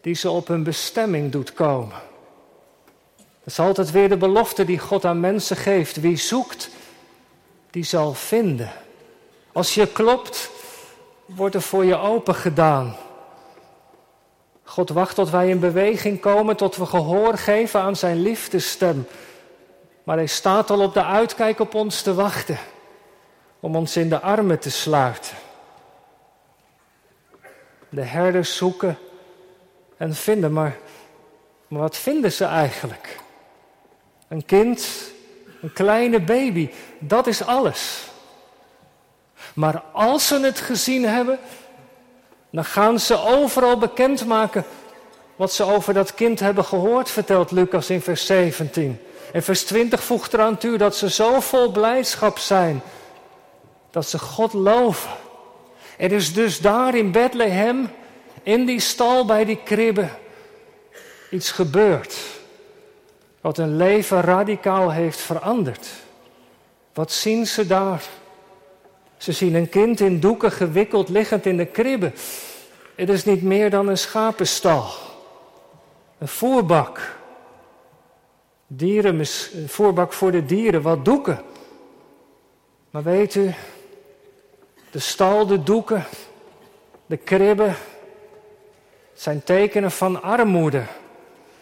die 0.00 0.14
ze 0.14 0.30
op 0.30 0.48
hun 0.48 0.62
bestemming 0.62 1.32
doet 1.32 1.52
komen. 1.52 1.96
Het 3.16 3.52
is 3.52 3.58
altijd 3.58 3.90
weer 3.90 4.08
de 4.08 4.16
belofte 4.16 4.64
die 4.64 4.78
God 4.78 5.04
aan 5.04 5.20
mensen 5.20 5.56
geeft. 5.56 6.00
Wie 6.00 6.16
zoekt, 6.16 6.70
die 7.70 7.84
zal 7.84 8.14
vinden. 8.14 8.72
Als 9.58 9.74
je 9.74 9.86
klopt, 9.86 10.50
wordt 11.24 11.54
er 11.54 11.62
voor 11.62 11.84
je 11.84 11.96
open 11.96 12.34
gedaan. 12.34 12.96
God 14.62 14.90
wacht 14.90 15.14
tot 15.14 15.30
wij 15.30 15.48
in 15.48 15.60
beweging 15.60 16.20
komen, 16.20 16.56
tot 16.56 16.76
we 16.76 16.86
gehoor 16.86 17.38
geven 17.38 17.80
aan 17.80 17.96
zijn 17.96 18.22
liefdesstem. 18.22 19.06
Maar 20.02 20.16
hij 20.16 20.26
staat 20.26 20.70
al 20.70 20.80
op 20.80 20.94
de 20.94 21.04
uitkijk 21.04 21.60
op 21.60 21.74
ons 21.74 22.02
te 22.02 22.14
wachten, 22.14 22.58
om 23.60 23.76
ons 23.76 23.96
in 23.96 24.08
de 24.08 24.20
armen 24.20 24.58
te 24.58 24.70
sluiten. 24.70 25.36
De 27.88 28.02
herders 28.02 28.56
zoeken 28.56 28.98
en 29.96 30.14
vinden, 30.14 30.52
maar, 30.52 30.78
maar 31.68 31.80
wat 31.80 31.96
vinden 31.96 32.32
ze 32.32 32.44
eigenlijk? 32.44 33.18
Een 34.28 34.44
kind, 34.44 34.88
een 35.62 35.72
kleine 35.72 36.20
baby, 36.20 36.70
dat 36.98 37.26
is 37.26 37.44
alles. 37.44 38.07
Maar 39.58 39.82
als 39.92 40.26
ze 40.26 40.40
het 40.40 40.60
gezien 40.60 41.04
hebben, 41.04 41.38
dan 42.50 42.64
gaan 42.64 43.00
ze 43.00 43.20
overal 43.20 43.78
bekendmaken 43.78 44.64
wat 45.36 45.52
ze 45.52 45.64
over 45.64 45.94
dat 45.94 46.14
kind 46.14 46.40
hebben 46.40 46.64
gehoord, 46.64 47.10
vertelt 47.10 47.50
Lucas 47.50 47.90
in 47.90 48.00
vers 48.00 48.26
17. 48.26 49.00
En 49.32 49.42
vers 49.42 49.64
20 49.64 50.02
voegt 50.02 50.32
eraan 50.32 50.58
toe 50.58 50.76
dat 50.76 50.96
ze 50.96 51.10
zo 51.10 51.40
vol 51.40 51.70
blijdschap 51.70 52.38
zijn 52.38 52.82
dat 53.90 54.08
ze 54.08 54.18
God 54.18 54.52
loven. 54.52 55.10
Er 55.96 56.12
is 56.12 56.32
dus 56.32 56.60
daar 56.60 56.94
in 56.94 57.12
Bethlehem, 57.12 57.90
in 58.42 58.64
die 58.64 58.80
stal 58.80 59.24
bij 59.24 59.44
die 59.44 59.60
kribben, 59.64 60.10
iets 61.30 61.50
gebeurd. 61.50 62.16
Wat 63.40 63.56
hun 63.56 63.76
leven 63.76 64.20
radicaal 64.20 64.92
heeft 64.92 65.20
veranderd. 65.20 65.88
Wat 66.92 67.12
zien 67.12 67.46
ze 67.46 67.66
daar? 67.66 68.02
Ze 69.18 69.32
zien 69.32 69.54
een 69.54 69.68
kind 69.68 70.00
in 70.00 70.20
doeken 70.20 70.52
gewikkeld 70.52 71.08
liggend 71.08 71.46
in 71.46 71.56
de 71.56 71.66
kribbe. 71.66 72.12
Het 72.94 73.08
is 73.08 73.24
niet 73.24 73.42
meer 73.42 73.70
dan 73.70 73.88
een 73.88 73.98
schapenstal. 73.98 74.86
Een 76.18 76.28
voerbak. 76.28 77.16
Dieren, 78.66 79.18
een 79.18 79.68
voerbak 79.68 80.12
voor 80.12 80.30
de 80.30 80.44
dieren, 80.44 80.82
wat 80.82 81.04
doeken. 81.04 81.42
Maar 82.90 83.02
weet 83.02 83.34
u, 83.34 83.54
de 84.90 84.98
stal, 84.98 85.46
de 85.46 85.62
doeken, 85.62 86.04
de 87.06 87.16
kribben, 87.16 87.76
zijn 89.14 89.42
tekenen 89.44 89.90
van 89.90 90.22
armoede. 90.22 90.82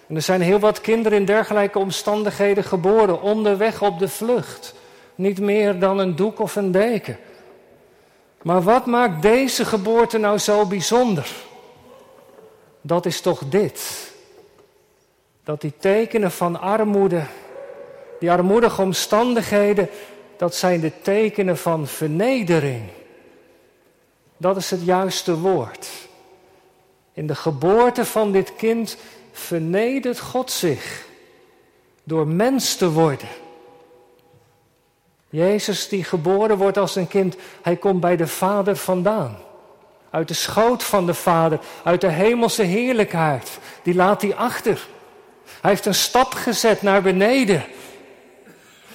En 0.06 0.14
er 0.16 0.22
zijn 0.22 0.40
heel 0.40 0.58
wat 0.58 0.80
kinderen 0.80 1.18
in 1.18 1.24
dergelijke 1.24 1.78
omstandigheden 1.78 2.64
geboren, 2.64 3.22
onderweg 3.22 3.82
op 3.82 3.98
de 3.98 4.08
vlucht. 4.08 4.74
Niet 5.14 5.40
meer 5.40 5.78
dan 5.78 5.98
een 5.98 6.16
doek 6.16 6.38
of 6.38 6.56
een 6.56 6.70
deken. 6.70 7.18
Maar 8.46 8.62
wat 8.62 8.86
maakt 8.86 9.22
deze 9.22 9.64
geboorte 9.64 10.18
nou 10.18 10.38
zo 10.38 10.66
bijzonder? 10.66 11.30
Dat 12.80 13.06
is 13.06 13.20
toch 13.20 13.42
dit. 13.48 14.12
Dat 15.44 15.60
die 15.60 15.72
tekenen 15.78 16.30
van 16.30 16.60
armoede, 16.60 17.22
die 18.20 18.30
armoedige 18.30 18.82
omstandigheden, 18.82 19.88
dat 20.36 20.54
zijn 20.54 20.80
de 20.80 20.92
tekenen 21.02 21.58
van 21.58 21.86
vernedering. 21.86 22.82
Dat 24.36 24.56
is 24.56 24.70
het 24.70 24.84
juiste 24.84 25.38
woord. 25.38 25.88
In 27.12 27.26
de 27.26 27.34
geboorte 27.34 28.04
van 28.04 28.32
dit 28.32 28.56
kind 28.56 28.96
vernedert 29.32 30.18
God 30.18 30.50
zich 30.50 31.06
door 32.04 32.26
mens 32.26 32.76
te 32.76 32.90
worden. 32.90 33.28
Jezus 35.28 35.88
die 35.88 36.04
geboren 36.04 36.56
wordt 36.56 36.78
als 36.78 36.96
een 36.96 37.08
kind, 37.08 37.36
hij 37.62 37.76
komt 37.76 38.00
bij 38.00 38.16
de 38.16 38.26
Vader 38.26 38.76
vandaan. 38.76 39.36
Uit 40.10 40.28
de 40.28 40.34
schoot 40.34 40.82
van 40.82 41.06
de 41.06 41.14
Vader, 41.14 41.58
uit 41.84 42.00
de 42.00 42.08
hemelse 42.08 42.62
heerlijkheid. 42.62 43.58
Die 43.82 43.94
laat 43.94 44.22
hij 44.22 44.34
achter. 44.34 44.86
Hij 45.60 45.70
heeft 45.70 45.86
een 45.86 45.94
stap 45.94 46.34
gezet 46.34 46.82
naar 46.82 47.02
beneden. 47.02 47.64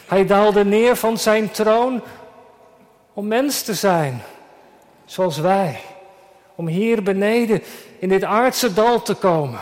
Hij 0.05 0.25
daalde 0.25 0.65
neer 0.65 0.95
van 0.95 1.17
zijn 1.17 1.51
troon 1.51 2.01
om 3.13 3.27
mens 3.27 3.61
te 3.61 3.73
zijn, 3.73 4.21
zoals 5.05 5.37
wij. 5.37 5.79
Om 6.55 6.67
hier 6.67 7.03
beneden 7.03 7.63
in 7.99 8.09
dit 8.09 8.23
aardse 8.23 8.73
dal 8.73 9.01
te 9.01 9.13
komen. 9.13 9.59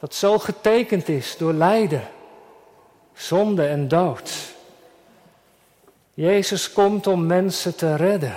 Dat 0.00 0.14
zo 0.14 0.38
getekend 0.38 1.08
is 1.08 1.36
door 1.36 1.52
lijden, 1.52 2.08
zonde 3.12 3.66
en 3.66 3.88
dood. 3.88 4.51
Jezus 6.14 6.72
komt 6.72 7.06
om 7.06 7.26
mensen 7.26 7.76
te 7.76 7.96
redden. 7.96 8.36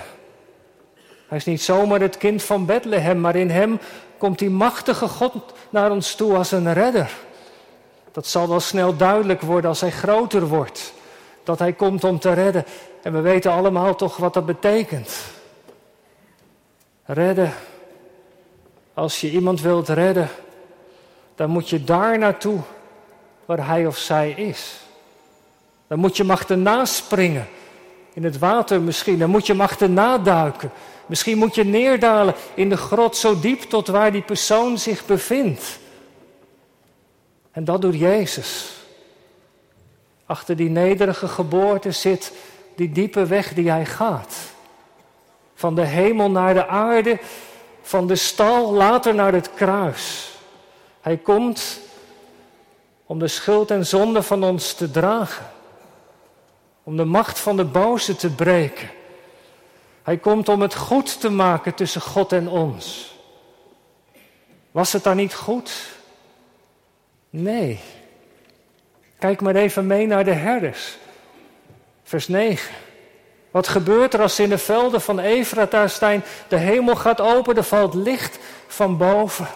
Hij 1.26 1.38
is 1.38 1.44
niet 1.44 1.62
zomaar 1.62 2.00
het 2.00 2.16
kind 2.16 2.42
van 2.42 2.66
Bethlehem, 2.66 3.20
maar 3.20 3.36
in 3.36 3.50
hem 3.50 3.78
komt 4.18 4.38
die 4.38 4.50
machtige 4.50 5.08
God 5.08 5.32
naar 5.70 5.90
ons 5.90 6.14
toe 6.14 6.36
als 6.36 6.52
een 6.52 6.72
redder. 6.72 7.10
Dat 8.12 8.26
zal 8.26 8.48
wel 8.48 8.60
snel 8.60 8.96
duidelijk 8.96 9.40
worden 9.40 9.70
als 9.70 9.80
hij 9.80 9.90
groter 9.90 10.46
wordt. 10.46 10.92
Dat 11.44 11.58
hij 11.58 11.72
komt 11.72 12.04
om 12.04 12.18
te 12.18 12.32
redden. 12.32 12.64
En 13.02 13.12
we 13.12 13.20
weten 13.20 13.52
allemaal 13.52 13.94
toch 13.94 14.16
wat 14.16 14.34
dat 14.34 14.46
betekent. 14.46 15.16
Redden. 17.04 17.52
Als 18.94 19.20
je 19.20 19.30
iemand 19.30 19.60
wilt 19.60 19.88
redden, 19.88 20.28
dan 21.34 21.50
moet 21.50 21.68
je 21.68 21.84
daar 21.84 22.18
naartoe 22.18 22.60
waar 23.44 23.66
hij 23.66 23.86
of 23.86 23.96
zij 23.96 24.30
is. 24.30 24.76
Dan 25.86 25.98
moet 25.98 26.16
je 26.16 26.22
hem 26.22 26.32
achterna 26.32 26.84
springen. 26.84 27.46
In 28.16 28.24
het 28.24 28.38
water 28.38 28.80
misschien. 28.80 29.18
Dan 29.18 29.30
moet 29.30 29.46
je 29.46 29.52
hem 29.52 29.60
achterna 29.60 30.18
duiken. 30.18 30.70
Misschien 31.06 31.38
moet 31.38 31.54
je 31.54 31.64
neerdalen 31.64 32.34
in 32.54 32.68
de 32.68 32.76
grot 32.76 33.16
zo 33.16 33.40
diep 33.40 33.60
tot 33.60 33.86
waar 33.86 34.12
die 34.12 34.22
persoon 34.22 34.78
zich 34.78 35.06
bevindt. 35.06 35.78
En 37.50 37.64
dat 37.64 37.82
doet 37.82 37.98
Jezus. 37.98 38.72
Achter 40.26 40.56
die 40.56 40.68
nederige 40.68 41.28
geboorte 41.28 41.90
zit 41.90 42.32
die 42.76 42.92
diepe 42.92 43.26
weg 43.26 43.54
die 43.54 43.70
hij 43.70 43.86
gaat. 43.86 44.34
Van 45.54 45.74
de 45.74 45.84
hemel 45.84 46.30
naar 46.30 46.54
de 46.54 46.66
aarde, 46.66 47.18
van 47.82 48.06
de 48.06 48.16
stal 48.16 48.72
later 48.72 49.14
naar 49.14 49.32
het 49.32 49.54
kruis. 49.54 50.32
Hij 51.00 51.16
komt 51.16 51.80
om 53.06 53.18
de 53.18 53.28
schuld 53.28 53.70
en 53.70 53.86
zonde 53.86 54.22
van 54.22 54.44
ons 54.44 54.72
te 54.74 54.90
dragen. 54.90 55.46
Om 56.86 56.96
de 56.96 57.04
macht 57.04 57.38
van 57.38 57.56
de 57.56 57.64
boze 57.64 58.16
te 58.16 58.30
breken. 58.30 58.90
Hij 60.02 60.16
komt 60.16 60.48
om 60.48 60.60
het 60.60 60.74
goed 60.74 61.20
te 61.20 61.30
maken 61.30 61.74
tussen 61.74 62.00
God 62.00 62.32
en 62.32 62.48
ons. 62.48 63.14
Was 64.70 64.92
het 64.92 65.02
dan 65.02 65.16
niet 65.16 65.34
goed? 65.34 65.72
Nee. 67.30 67.80
Kijk 69.18 69.40
maar 69.40 69.54
even 69.54 69.86
mee 69.86 70.06
naar 70.06 70.24
de 70.24 70.32
herders. 70.32 70.96
Vers 72.02 72.28
9. 72.28 72.74
Wat 73.50 73.68
gebeurt 73.68 74.14
er 74.14 74.20
als 74.20 74.38
in 74.38 74.48
de 74.48 74.58
velden 74.58 75.00
van 75.00 75.18
Efratastein 75.18 76.22
de 76.48 76.56
hemel 76.56 76.96
gaat 76.96 77.20
open, 77.20 77.56
er 77.56 77.64
valt 77.64 77.94
licht 77.94 78.38
van 78.66 78.96
boven. 78.96 79.48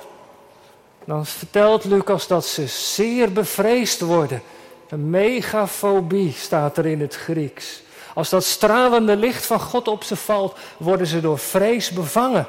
Dan 1.04 1.26
vertelt 1.26 1.84
Lucas 1.84 2.26
dat 2.26 2.46
ze 2.46 2.66
zeer 2.66 3.32
bevreesd 3.32 4.00
worden. 4.00 4.42
Een 4.90 5.10
megafobie 5.10 6.32
staat 6.32 6.76
er 6.76 6.86
in 6.86 7.00
het 7.00 7.14
Grieks. 7.14 7.82
Als 8.14 8.28
dat 8.28 8.44
stralende 8.44 9.16
licht 9.16 9.46
van 9.46 9.60
God 9.60 9.88
op 9.88 10.02
ze 10.02 10.16
valt, 10.16 10.58
worden 10.76 11.06
ze 11.06 11.20
door 11.20 11.38
vrees 11.38 11.90
bevangen. 11.90 12.46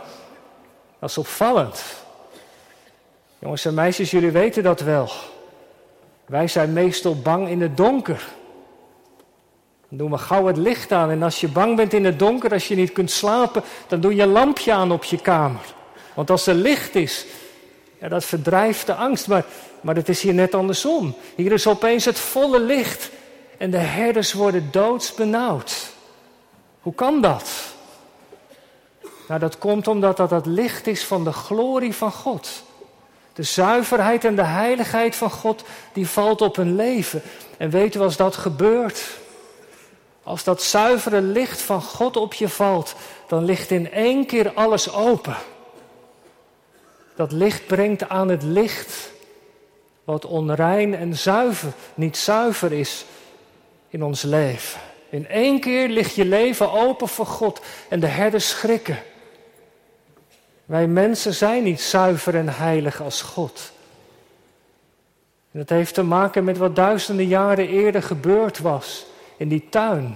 Dat 1.00 1.10
is 1.10 1.17
opvallend. 1.17 1.83
Jongens 3.39 3.65
en 3.65 3.74
meisjes, 3.74 4.12
jullie 4.12 4.31
weten 4.31 4.63
dat 4.63 4.79
wel. 4.79 5.10
Wij 6.25 6.48
zijn 6.48 6.74
meestal 6.74 7.21
bang 7.21 7.48
in 7.50 7.62
het 7.62 7.77
donker. 7.77 8.27
Dan 9.89 9.98
doen 9.98 10.12
we 10.12 10.17
gauw 10.17 10.45
het 10.45 10.57
licht 10.57 10.91
aan. 10.91 11.10
En 11.10 11.24
als 11.24 11.39
je 11.39 11.48
bang 11.48 11.75
bent 11.75 11.93
in 11.93 12.05
het 12.05 12.19
donker, 12.19 12.51
als 12.51 12.67
je 12.67 12.75
niet 12.75 12.91
kunt 12.91 13.12
slapen, 13.12 13.63
dan 13.88 14.00
doe 14.00 14.15
je 14.15 14.21
een 14.21 14.31
lampje 14.31 14.74
aan 14.74 14.91
op 14.91 15.03
je 15.03 15.21
kamer. 15.21 15.74
Want 16.13 16.29
als 16.29 16.48
er 16.48 16.53
licht 16.53 16.95
is, 16.95 17.25
ja, 18.01 18.08
dat 18.08 18.25
verdrijft 18.25 18.86
de 18.86 18.93
angst. 18.93 19.27
Maar, 19.27 19.46
maar 19.81 19.96
het 19.96 20.10
is 20.10 20.22
hier 20.22 20.34
net 20.34 20.55
andersom. 20.55 21.15
Hier 21.36 21.51
is 21.51 21.67
opeens 21.67 22.05
het 22.05 22.20
volle 22.20 22.60
licht. 22.60 23.10
En 23.58 23.72
de 23.72 23.77
herders 23.77 24.34
worden 24.34 24.70
doodsbenauwd. 24.72 25.91
Hoe 26.81 26.96
kan 26.96 27.22
dat? 27.22 27.50
Nou, 29.27 29.39
dat 29.39 29.58
komt 29.58 29.88
omdat 29.88 30.17
dat 30.17 30.29
het 30.29 30.46
licht 30.46 30.88
is 30.88 31.05
van 31.05 31.24
de 31.24 31.31
glorie 31.31 31.96
van 31.96 32.11
God. 32.11 32.64
De 33.33 33.44
zuiverheid 33.44 34.25
en 34.25 34.35
de 34.35 34.44
heiligheid 34.44 35.16
van 35.16 35.31
God, 35.31 35.64
die 35.94 36.07
valt 36.07 36.42
op 36.42 36.55
hun 36.55 36.75
leven. 36.75 37.22
En 37.57 37.70
weet 37.70 37.96
u 37.96 38.00
als 38.00 38.18
dat 38.18 38.35
gebeurt? 38.35 39.03
Als 40.24 40.44
dat 40.44 40.64
zuivere 40.64 41.22
licht 41.22 41.61
van 41.61 41.81
God 41.81 42.18
op 42.18 42.33
je 42.33 42.50
valt, 42.50 42.96
dan 43.27 43.46
ligt 43.46 43.72
in 43.72 43.92
één 43.92 44.25
keer 44.25 44.53
alles 44.53 44.94
open. 44.94 45.35
Dat 47.15 47.31
licht 47.31 47.67
brengt 47.67 48.09
aan 48.09 48.29
het 48.29 48.43
licht 48.43 49.11
wat 50.03 50.25
onrein 50.25 50.95
en 50.95 51.17
zuiver, 51.17 51.74
niet 51.93 52.17
zuiver 52.17 52.71
is 52.71 53.05
in 53.89 54.03
ons 54.03 54.21
leven. 54.21 54.81
In 55.09 55.27
één 55.27 55.59
keer 55.59 55.89
ligt 55.89 56.15
je 56.15 56.25
leven 56.25 56.71
open 56.71 57.07
voor 57.07 57.25
God 57.25 57.61
en 57.89 58.00
de 58.00 58.07
herders 58.07 58.50
schrikken. 58.50 59.00
Wij 60.65 60.87
mensen 60.87 61.33
zijn 61.33 61.63
niet 61.63 61.81
zuiver 61.81 62.35
en 62.35 62.50
heilig 62.50 63.01
als 63.01 63.21
God. 63.21 63.71
En 65.51 65.59
dat 65.59 65.69
heeft 65.69 65.93
te 65.93 66.03
maken 66.03 66.43
met 66.43 66.57
wat 66.57 66.75
duizenden 66.75 67.27
jaren 67.27 67.67
eerder 67.67 68.03
gebeurd 68.03 68.59
was 68.59 69.05
in 69.37 69.47
die 69.47 69.67
tuin, 69.69 70.15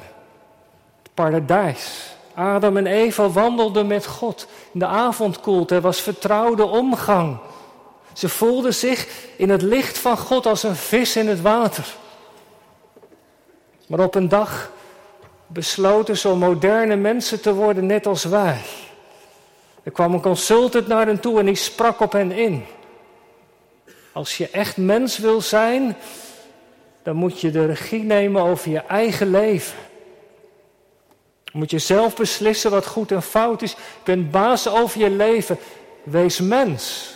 het 1.01 1.13
paradijs. 1.13 2.14
Adam 2.35 2.77
en 2.77 2.87
Eva 2.87 3.29
wandelden 3.29 3.87
met 3.87 4.05
God 4.05 4.47
in 4.71 4.79
de 4.79 4.85
avondkoelte. 4.85 5.75
Er 5.75 5.81
was 5.81 6.01
vertrouwde 6.01 6.65
omgang. 6.65 7.37
Ze 8.13 8.29
voelden 8.29 8.73
zich 8.73 9.07
in 9.37 9.49
het 9.49 9.61
licht 9.61 9.97
van 9.97 10.17
God 10.17 10.45
als 10.45 10.63
een 10.63 10.75
vis 10.75 11.15
in 11.15 11.27
het 11.27 11.41
water. 11.41 11.95
Maar 13.87 13.99
op 13.99 14.15
een 14.15 14.29
dag 14.29 14.71
besloten 15.47 16.17
ze 16.17 16.29
om 16.29 16.39
moderne 16.39 16.95
mensen 16.95 17.41
te 17.41 17.53
worden, 17.53 17.85
net 17.85 18.05
als 18.07 18.23
wij. 18.23 18.61
Er 19.83 19.91
kwam 19.91 20.13
een 20.13 20.21
consultant 20.21 20.87
naar 20.87 21.05
hen 21.05 21.19
toe 21.19 21.39
en 21.39 21.45
die 21.45 21.55
sprak 21.55 21.99
op 21.99 22.11
hen 22.11 22.31
in. 22.31 22.65
Als 24.11 24.37
je 24.37 24.49
echt 24.49 24.77
mens 24.77 25.17
wil 25.17 25.41
zijn, 25.41 25.95
dan 27.03 27.15
moet 27.15 27.41
je 27.41 27.51
de 27.51 27.65
regie 27.65 28.03
nemen 28.03 28.41
over 28.41 28.71
je 28.71 28.79
eigen 28.79 29.31
leven. 29.31 29.77
Moet 31.55 31.71
je 31.71 31.79
zelf 31.79 32.15
beslissen 32.15 32.71
wat 32.71 32.85
goed 32.85 33.11
en 33.11 33.21
fout 33.21 33.61
is. 33.61 33.71
Je 33.71 33.77
bent 34.03 34.31
baas 34.31 34.67
over 34.67 34.99
je 34.99 35.09
leven. 35.09 35.57
Wees 36.03 36.39
mens. 36.39 37.13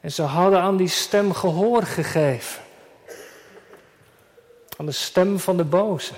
En 0.00 0.12
ze 0.12 0.22
hadden 0.22 0.60
aan 0.60 0.76
die 0.76 0.88
stem 0.88 1.32
gehoor 1.32 1.82
gegeven. 1.82 2.62
Aan 4.76 4.86
de 4.86 4.92
stem 4.92 5.38
van 5.38 5.56
de 5.56 5.64
boze. 5.64 6.12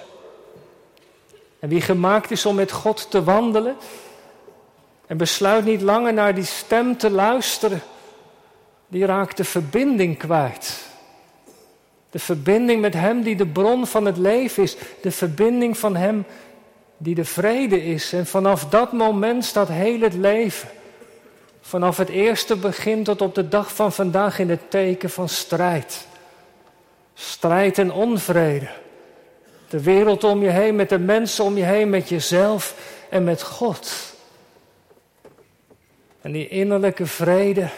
En 1.59 1.69
wie 1.69 1.81
gemaakt 1.81 2.31
is 2.31 2.47
om 2.47 2.55
met 2.55 2.73
God 2.73 3.11
te 3.11 3.25
wandelen, 3.25 3.77
en 5.07 5.17
besluit 5.17 5.65
niet 5.65 5.83
langer 5.83 6.13
naar 6.13 6.35
die 6.35 6.45
stem 6.45 6.97
te 6.97 7.11
luisteren, 7.11 7.83
die 8.89 9.07
raakt 9.07 9.37
de 9.37 9.45
verbinding 9.45 10.19
kwijt. 10.19 10.84
De 12.15 12.21
verbinding 12.21 12.81
met 12.81 12.95
Hem 12.95 13.23
die 13.23 13.37
de 13.37 13.47
bron 13.47 13.87
van 13.87 14.05
het 14.05 14.17
leven 14.17 14.63
is. 14.63 14.77
De 15.01 15.11
verbinding 15.11 15.79
van 15.79 15.97
Hem 15.97 16.27
die 16.97 17.15
de 17.15 17.25
vrede 17.25 17.85
is. 17.85 18.13
En 18.13 18.27
vanaf 18.27 18.69
dat 18.69 18.93
moment 18.93 19.45
staat 19.45 19.69
heel 19.69 20.01
het 20.01 20.15
leven. 20.15 20.69
Vanaf 21.61 21.97
het 21.97 22.09
eerste 22.09 22.57
begin 22.57 23.05
tot 23.05 23.23
op 23.23 23.35
de 23.35 23.49
dag 23.49 23.75
van 23.75 23.93
vandaag 23.93 24.39
in 24.39 24.51
het 24.51 24.71
teken 24.71 25.11
van 25.11 25.29
strijd. 25.29 26.07
Strijd 27.15 27.79
en 27.79 27.93
onvrede. 27.93 28.69
De 29.69 29.83
wereld 29.83 30.25
om 30.25 30.43
je 30.43 30.51
heen, 30.51 30.77
met 30.77 30.89
de 30.89 30.99
mensen 30.99 31.45
om 31.45 31.57
je 31.57 31.65
heen, 31.65 31.91
met 31.91 32.09
jezelf 32.09 32.75
en 33.11 33.25
met 33.25 33.43
God. 33.43 34.15
En 36.21 36.33
die 36.33 36.49
innerlijke 36.49 37.07
vrede, 37.07 37.69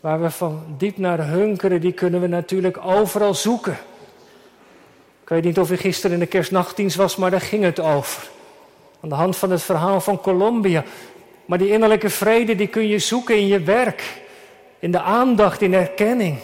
waar 0.00 0.22
we 0.22 0.30
van 0.30 0.74
diep 0.76 0.96
naar 0.96 1.26
hunkeren, 1.28 1.80
die 1.80 1.92
kunnen 1.92 2.20
we 2.20 2.26
natuurlijk 2.26 2.78
overal 2.84 3.34
zoeken. 3.34 3.78
Ik 5.22 5.28
weet 5.28 5.44
niet 5.44 5.58
of 5.58 5.70
u 5.70 5.76
gisteren 5.76 6.12
in 6.12 6.22
de 6.22 6.26
kerstnachtdienst 6.26 6.96
was, 6.96 7.16
maar 7.16 7.30
daar 7.30 7.40
ging 7.40 7.64
het 7.64 7.80
over. 7.80 8.28
Aan 9.00 9.08
de 9.08 9.14
hand 9.14 9.36
van 9.36 9.50
het 9.50 9.62
verhaal 9.62 10.00
van 10.00 10.20
Colombia. 10.20 10.84
Maar 11.44 11.58
die 11.58 11.70
innerlijke 11.70 12.10
vrede, 12.10 12.54
die 12.54 12.66
kun 12.66 12.88
je 12.88 12.98
zoeken 12.98 13.36
in 13.36 13.46
je 13.46 13.60
werk, 13.60 14.22
in 14.78 14.90
de 14.90 15.00
aandacht, 15.00 15.62
in 15.62 15.74
erkenning. 15.74 16.38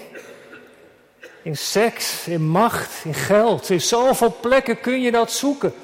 In 1.43 1.57
seks, 1.57 2.27
in 2.27 2.49
macht, 2.49 3.05
in 3.05 3.15
geld. 3.15 3.71
In 3.71 3.81
zoveel 3.81 4.37
plekken 4.41 4.81
kun 4.81 5.01
je 5.01 5.11
dat 5.11 5.31
zoeken. 5.31 5.75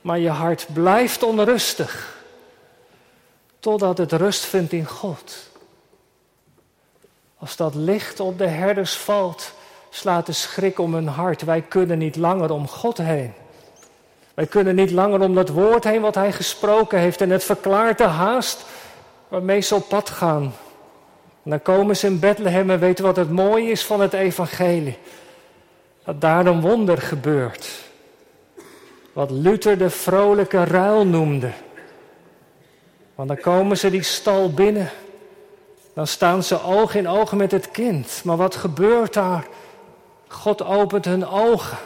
Maar 0.00 0.18
je 0.18 0.28
hart 0.28 0.66
blijft 0.72 1.22
onrustig 1.22 2.16
totdat 3.60 3.98
het 3.98 4.12
rust 4.12 4.44
vindt 4.44 4.72
in 4.72 4.86
God. 4.86 5.47
Als 7.38 7.56
dat 7.56 7.74
licht 7.74 8.20
op 8.20 8.38
de 8.38 8.46
herders 8.46 8.96
valt, 8.96 9.52
slaat 9.90 10.26
de 10.26 10.32
schrik 10.32 10.78
om 10.78 10.94
hun 10.94 11.08
hart. 11.08 11.42
Wij 11.42 11.62
kunnen 11.62 11.98
niet 11.98 12.16
langer 12.16 12.50
om 12.50 12.68
God 12.68 12.98
heen. 12.98 13.32
Wij 14.34 14.46
kunnen 14.46 14.74
niet 14.74 14.90
langer 14.90 15.20
om 15.20 15.34
dat 15.34 15.48
woord 15.48 15.84
heen 15.84 16.00
wat 16.00 16.14
Hij 16.14 16.32
gesproken 16.32 16.98
heeft. 16.98 17.20
En 17.20 17.30
het 17.30 17.44
verklaart 17.44 17.98
de 17.98 18.04
haast 18.04 18.64
waarmee 19.28 19.60
ze 19.60 19.74
op 19.74 19.88
pad 19.88 20.10
gaan. 20.10 20.54
Dan 21.42 21.62
komen 21.62 21.96
ze 21.96 22.06
in 22.06 22.18
Bethlehem 22.18 22.70
en 22.70 22.78
weten 22.78 23.04
wat 23.04 23.16
het 23.16 23.30
mooie 23.30 23.70
is 23.70 23.84
van 23.84 24.00
het 24.00 24.12
evangelie. 24.12 24.98
dat 26.04 26.20
daar 26.20 26.46
een 26.46 26.60
wonder 26.60 26.98
gebeurt. 26.98 27.68
Wat 29.12 29.30
Luther 29.30 29.78
de 29.78 29.90
vrolijke 29.90 30.64
ruil 30.64 31.06
noemde. 31.06 31.50
Want 33.14 33.28
dan 33.28 33.40
komen 33.40 33.76
ze 33.78 33.90
die 33.90 34.02
stal 34.02 34.52
binnen. 34.52 34.90
Dan 35.98 36.06
staan 36.06 36.42
ze 36.42 36.62
oog 36.62 36.94
in 36.94 37.08
oog 37.08 37.32
met 37.32 37.50
het 37.50 37.70
kind. 37.70 38.20
Maar 38.24 38.36
wat 38.36 38.56
gebeurt 38.56 39.14
daar? 39.14 39.46
God 40.28 40.62
opent 40.62 41.04
hun 41.04 41.26
ogen. 41.26 41.78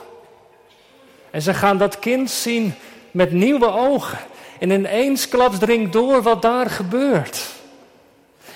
En 1.31 1.43
ze 1.43 1.55
gaan 1.55 1.79
dat 1.79 1.99
kind 1.99 2.31
zien 2.31 2.75
met 3.11 3.33
nieuwe 3.33 3.71
ogen. 3.71 4.19
En 4.59 4.71
ineens 4.71 5.29
klapt 5.29 5.61
dringt 5.61 5.93
door 5.93 6.23
wat 6.23 6.43
daar 6.43 6.71
gebeurt. 6.71 7.49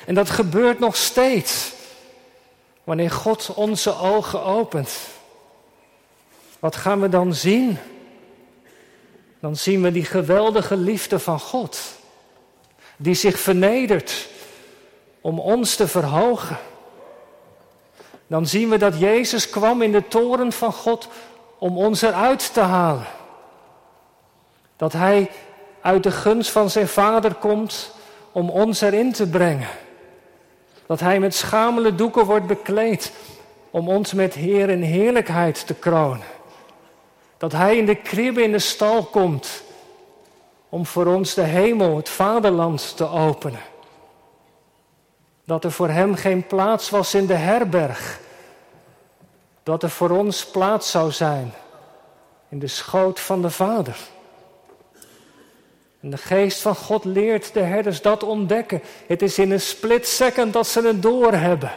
En 0.07 0.15
dat 0.15 0.31
gebeurt 0.31 0.79
nog 0.79 0.97
steeds. 0.97 1.73
Wanneer 2.85 3.11
God 3.11 3.53
onze 3.55 3.99
ogen 3.99 4.43
opent. 4.43 4.99
Wat 6.59 6.77
gaan 6.77 7.01
we 7.01 7.09
dan 7.09 7.35
zien? 7.35 7.79
Dan 9.41 9.57
zien 9.57 9.83
we 9.83 9.93
die 9.93 10.05
geweldige 10.05 10.77
liefde 10.77 11.19
van 11.19 11.41
God. 11.41 11.81
Die 12.97 13.15
zich 13.15 13.39
vernedert 13.39 14.35
om 15.27 15.39
ons 15.39 15.77
te 15.77 15.89
verhogen. 15.89 16.57
Dan 18.27 18.47
zien 18.47 18.69
we 18.69 18.79
dat 18.79 18.99
Jezus 18.99 19.51
kwam 19.51 19.83
in 19.83 19.93
de 19.93 20.09
toren 20.09 20.53
van 20.53 20.73
God 20.73 21.09
om 21.59 21.79
ons 21.79 22.03
eruit 22.03 22.53
te 22.53 22.61
halen. 22.61 23.07
Dat 24.77 24.93
Hij 24.93 25.31
uit 25.81 26.03
de 26.03 26.11
gunst 26.11 26.51
van 26.51 26.71
zijn 26.71 26.89
Vader 26.89 27.35
komt 27.35 27.95
om 28.33 28.51
ons 28.51 28.81
erin 28.81 29.13
te 29.13 29.29
brengen. 29.29 29.69
Dat 30.87 31.01
Hij 31.01 31.21
met 31.21 31.35
schamele 31.35 31.95
doeken 31.95 32.25
wordt 32.25 32.47
bekleed 32.47 33.13
om 33.71 33.89
ons 33.89 34.13
met 34.13 34.35
Heer 34.35 34.71
en 34.71 34.83
heerlijkheid 34.83 35.67
te 35.67 35.75
kronen. 35.75 36.27
Dat 37.39 37.53
Hij 37.53 37.77
in 37.77 37.87
de 37.87 37.97
kribbe 37.97 38.43
in 38.43 38.53
de 38.53 38.59
stal 38.59 39.05
komt 39.05 39.63
om 40.69 40.87
voor 40.87 41.07
ons 41.07 41.35
de 41.35 41.43
hemel, 41.43 41.97
het 41.97 42.09
vaderland 42.09 42.97
te 42.97 43.09
openen. 43.09 43.75
Dat 45.47 45.65
er 45.65 45.73
voor 45.73 45.89
Hem 45.89 46.15
geen 46.15 46.47
plaats 46.47 46.91
was 46.91 47.15
in 47.15 47.27
de 47.27 47.35
herberg. 47.35 48.21
Dat 49.63 49.83
er 49.83 49.91
voor 49.91 50.11
ons 50.11 50.47
plaats 50.47 50.91
zou 50.91 51.11
zijn 51.11 51.53
in 52.49 52.59
de 52.59 52.67
schoot 52.67 53.21
van 53.21 53.43
de 53.43 53.51
Vader. 53.51 53.97
En 56.01 56.11
de 56.11 56.17
geest 56.17 56.61
van 56.61 56.75
God 56.75 57.05
leert 57.05 57.55
de 57.55 57.61
herders 57.61 58.03
dat 58.03 58.23
ontdekken. 58.23 58.83
Het 59.07 59.23
is 59.23 59.39
in 59.39 59.51
een 59.51 59.61
split 59.61 60.09
second 60.09 60.53
dat 60.53 60.67
ze 60.67 60.87
het 60.87 61.03
doorhebben. 61.03 61.73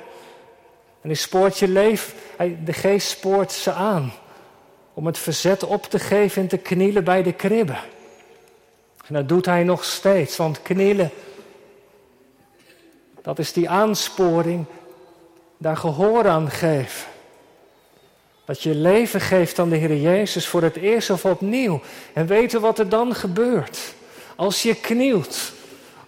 En 1.01 1.10
hij 1.10 1.13
spoort 1.13 1.58
je 1.58 1.67
leef, 1.67 2.15
de 2.65 2.73
geest 2.73 3.10
spoort 3.10 3.51
ze 3.51 3.71
aan 3.71 4.12
om 4.93 5.05
het 5.05 5.17
verzet 5.17 5.63
op 5.63 5.84
te 5.84 5.99
geven 5.99 6.41
en 6.41 6.47
te 6.47 6.58
knielen 6.58 7.03
bij 7.03 7.23
de 7.23 7.34
kribben. 7.34 7.79
En 9.08 9.13
dat 9.13 9.29
doet 9.29 9.45
hij 9.45 9.63
nog 9.63 9.84
steeds, 9.84 10.38
want 10.38 10.62
knielen, 10.62 11.12
dat 13.21 13.39
is 13.39 13.53
die 13.53 13.69
aansporing, 13.69 14.65
daar 15.58 15.77
gehoor 15.77 16.27
aan 16.27 16.49
geven. 16.49 17.08
Dat 18.45 18.63
je 18.63 18.75
leven 18.75 19.21
geeft 19.21 19.60
aan 19.60 19.69
de 19.69 19.75
Heer 19.75 19.95
Jezus 19.95 20.47
voor 20.47 20.62
het 20.62 20.75
eerst 20.75 21.10
of 21.10 21.25
opnieuw. 21.25 21.82
En 22.13 22.27
weten 22.27 22.62
wat 22.62 22.79
er 22.79 22.89
dan 22.89 23.15
gebeurt. 23.15 23.93
Als 24.36 24.62
je 24.62 24.75
knielt, 24.75 25.51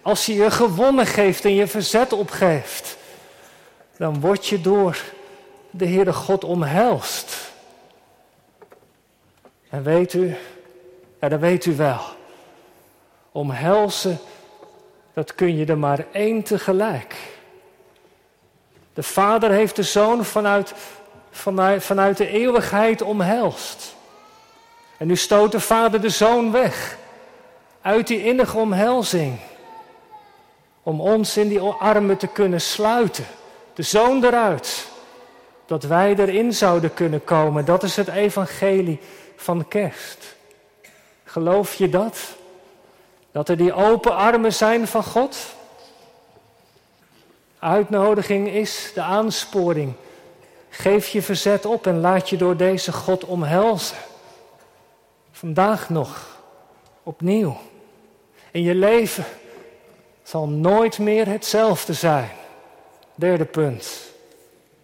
als 0.02 0.26
je 0.26 0.34
je 0.34 0.50
gewonnen 0.50 1.06
geeft 1.06 1.44
en 1.44 1.54
je 1.54 1.66
verzet 1.66 2.12
opgeeft, 2.12 2.96
dan 3.96 4.20
word 4.20 4.46
je 4.46 4.60
door 4.60 4.98
de 5.70 5.86
Heere 5.86 6.12
God 6.12 6.44
omhelst. 6.44 7.52
En 9.68 9.82
weet 9.82 10.12
u, 10.12 10.36
ja 11.20 11.28
dat 11.28 11.40
weet 11.40 11.66
u 11.66 11.76
wel, 11.76 12.00
omhelzen, 13.32 14.18
dat 15.14 15.34
kun 15.34 15.56
je 15.56 15.66
er 15.66 15.78
maar 15.78 16.04
één 16.12 16.42
tegelijk. 16.42 17.14
De 18.94 19.02
Vader 19.02 19.50
heeft 19.50 19.76
de 19.76 19.82
Zoon 19.82 20.24
vanuit, 20.24 20.74
vanuit, 21.78 22.16
de 22.16 22.28
eeuwigheid 22.28 23.02
omhelst. 23.02 23.94
En 24.98 25.06
nu 25.06 25.16
stoot 25.16 25.52
de 25.52 25.60
Vader 25.60 26.00
de 26.00 26.08
Zoon 26.08 26.52
weg 26.52 26.96
uit 27.82 28.06
die 28.06 28.24
innige 28.24 28.58
omhelzing. 28.58 29.38
Om 30.82 31.00
ons 31.00 31.36
in 31.36 31.48
die 31.48 31.60
armen 31.60 32.16
te 32.16 32.26
kunnen 32.26 32.60
sluiten. 32.60 33.24
De 33.74 33.82
zoon 33.82 34.24
eruit. 34.24 34.86
Dat 35.66 35.82
wij 35.82 36.16
erin 36.16 36.52
zouden 36.52 36.94
kunnen 36.94 37.24
komen. 37.24 37.64
Dat 37.64 37.82
is 37.82 37.96
het 37.96 38.08
evangelie 38.08 39.00
van 39.36 39.68
kerst. 39.68 40.36
Geloof 41.24 41.74
je 41.74 41.88
dat? 41.88 42.36
Dat 43.32 43.48
er 43.48 43.56
die 43.56 43.72
open 43.72 44.16
armen 44.16 44.52
zijn 44.52 44.88
van 44.88 45.04
God? 45.04 45.36
Uitnodiging 47.58 48.48
is 48.48 48.90
de 48.94 49.00
aansporing. 49.00 49.92
Geef 50.68 51.08
je 51.08 51.22
verzet 51.22 51.66
op 51.66 51.86
en 51.86 52.00
laat 52.00 52.28
je 52.28 52.36
door 52.36 52.56
deze 52.56 52.92
God 52.92 53.24
omhelzen. 53.24 53.96
Vandaag 55.32 55.90
nog, 55.90 56.38
opnieuw. 57.02 57.56
In 58.50 58.62
je 58.62 58.74
leven 58.74 59.24
zal 60.22 60.48
nooit 60.48 60.98
meer 60.98 61.26
hetzelfde 61.26 61.92
zijn. 61.92 62.30
Derde 63.14 63.44
punt. 63.44 64.10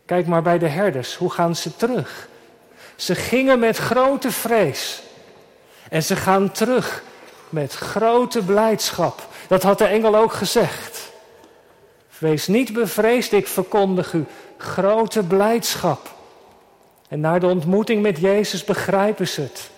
Kijk 0.05 0.27
maar 0.27 0.43
bij 0.43 0.59
de 0.59 0.69
herders. 0.69 1.15
Hoe 1.15 1.31
gaan 1.31 1.57
ze 1.57 1.77
terug? 1.77 2.29
Ze 2.97 3.15
gingen 3.15 3.59
met 3.59 3.77
grote 3.77 4.31
vrees. 4.31 5.03
En 5.91 6.03
ze 6.03 6.17
gaan 6.17 6.53
terug 6.53 7.03
met 7.51 7.75
grote 7.75 8.43
blijdschap. 8.43 9.27
Dat 9.49 9.63
had 9.63 9.79
de 9.79 9.85
engel 9.85 10.17
ook 10.17 10.33
gezegd. 10.33 11.13
Wees 12.19 12.47
niet 12.47 12.73
bevreesd, 12.73 13.33
ik 13.33 13.47
verkondig 13.47 14.13
u 14.13 14.25
grote 14.57 15.23
blijdschap. 15.23 16.15
En 17.09 17.21
na 17.21 17.39
de 17.39 17.47
ontmoeting 17.47 18.03
met 18.03 18.19
Jezus 18.19 18.65
begrijpen 18.65 19.29
ze 19.29 19.41
het. 19.41 19.71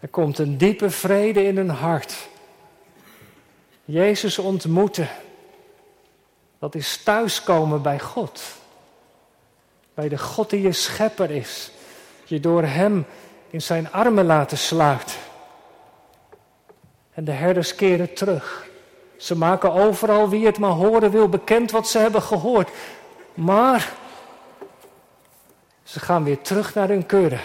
Er 0.00 0.08
komt 0.08 0.38
een 0.38 0.58
diepe 0.58 0.90
vrede 0.90 1.44
in 1.44 1.56
hun 1.56 1.70
hart. 1.70 2.28
Jezus 3.84 4.38
ontmoeten, 4.38 5.08
dat 6.58 6.74
is 6.74 7.02
thuiskomen 7.02 7.82
bij 7.82 8.00
God. 8.00 8.42
Bij 9.94 10.08
de 10.08 10.18
God 10.18 10.50
die 10.50 10.62
je 10.62 10.72
schepper 10.72 11.30
is. 11.30 11.70
Je 12.24 12.40
door 12.40 12.62
Hem 12.62 13.06
in 13.50 13.62
zijn 13.62 13.92
armen 13.92 14.24
laten 14.24 14.58
sluiten. 14.58 15.16
En 17.14 17.24
de 17.24 17.32
herders 17.32 17.74
keren 17.74 18.14
terug. 18.14 18.66
Ze 19.16 19.36
maken 19.36 19.72
overal 19.72 20.28
wie 20.28 20.46
het 20.46 20.58
maar 20.58 20.70
horen 20.70 21.10
wil 21.10 21.28
bekend 21.28 21.70
wat 21.70 21.88
ze 21.88 21.98
hebben 21.98 22.22
gehoord. 22.22 22.70
Maar 23.34 23.92
ze 25.82 26.00
gaan 26.00 26.24
weer 26.24 26.40
terug 26.40 26.74
naar 26.74 26.88
hun 26.88 27.06
kudde. 27.06 27.38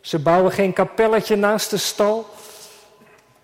Ze 0.00 0.18
bouwen 0.18 0.52
geen 0.52 0.72
kapelletje 0.72 1.36
naast 1.36 1.70
de 1.70 1.76
stal. 1.76 2.26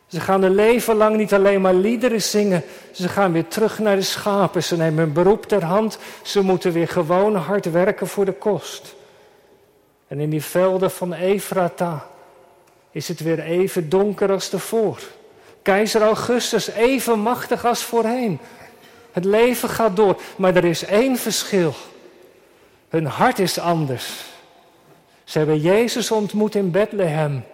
Ze 0.07 0.21
gaan 0.21 0.43
een 0.43 0.55
leven 0.55 0.97
lang 0.97 1.17
niet 1.17 1.35
alleen 1.35 1.61
maar 1.61 1.75
liederen 1.75 2.23
zingen. 2.23 2.63
Ze 2.93 3.09
gaan 3.09 3.33
weer 3.33 3.49
terug 3.49 3.79
naar 3.79 3.97
de 3.97 4.03
schapen. 4.03 4.63
Ze 4.63 4.77
nemen 4.77 5.05
hun 5.05 5.13
beroep 5.13 5.47
ter 5.47 5.65
hand. 5.65 5.99
Ze 6.23 6.41
moeten 6.41 6.73
weer 6.73 6.89
gewoon 6.89 7.35
hard 7.37 7.71
werken 7.71 8.07
voor 8.07 8.25
de 8.25 8.33
kost. 8.33 8.95
En 10.09 10.21
in 10.21 10.31
die 10.31 10.43
velden 10.43 10.91
van 10.91 11.13
Efrata 11.13 12.09
is 12.90 13.09
het 13.09 13.20
weer 13.20 13.40
even 13.40 13.88
donker 13.88 14.31
als 14.31 14.48
tevoren. 14.48 15.03
Keizer 15.62 16.03
Augustus 16.03 16.70
even 16.70 17.18
machtig 17.18 17.64
als 17.64 17.83
voorheen. 17.83 18.38
Het 19.12 19.24
leven 19.24 19.68
gaat 19.68 19.96
door, 19.96 20.20
maar 20.37 20.57
er 20.57 20.64
is 20.64 20.85
één 20.85 21.16
verschil. 21.16 21.74
Hun 22.88 23.07
hart 23.07 23.38
is 23.38 23.59
anders. 23.59 24.24
Ze 25.24 25.38
hebben 25.38 25.61
Jezus 25.61 26.11
ontmoet 26.11 26.55
in 26.55 26.70
Bethlehem. 26.70 27.44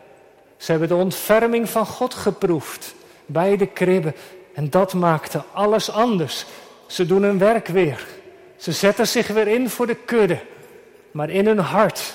Ze 0.56 0.70
hebben 0.70 0.88
de 0.88 0.94
ontferming 0.94 1.68
van 1.68 1.86
God 1.86 2.14
geproefd 2.14 2.94
bij 3.26 3.56
de 3.56 3.66
kribben. 3.66 4.14
En 4.54 4.70
dat 4.70 4.94
maakte 4.94 5.42
alles 5.52 5.90
anders. 5.90 6.44
Ze 6.86 7.06
doen 7.06 7.22
hun 7.22 7.38
werk 7.38 7.66
weer. 7.66 8.06
Ze 8.56 8.72
zetten 8.72 9.08
zich 9.08 9.28
weer 9.28 9.48
in 9.48 9.70
voor 9.70 9.86
de 9.86 9.94
kudde. 9.94 10.38
Maar 11.10 11.30
in 11.30 11.46
hun 11.46 11.58
hart, 11.58 12.14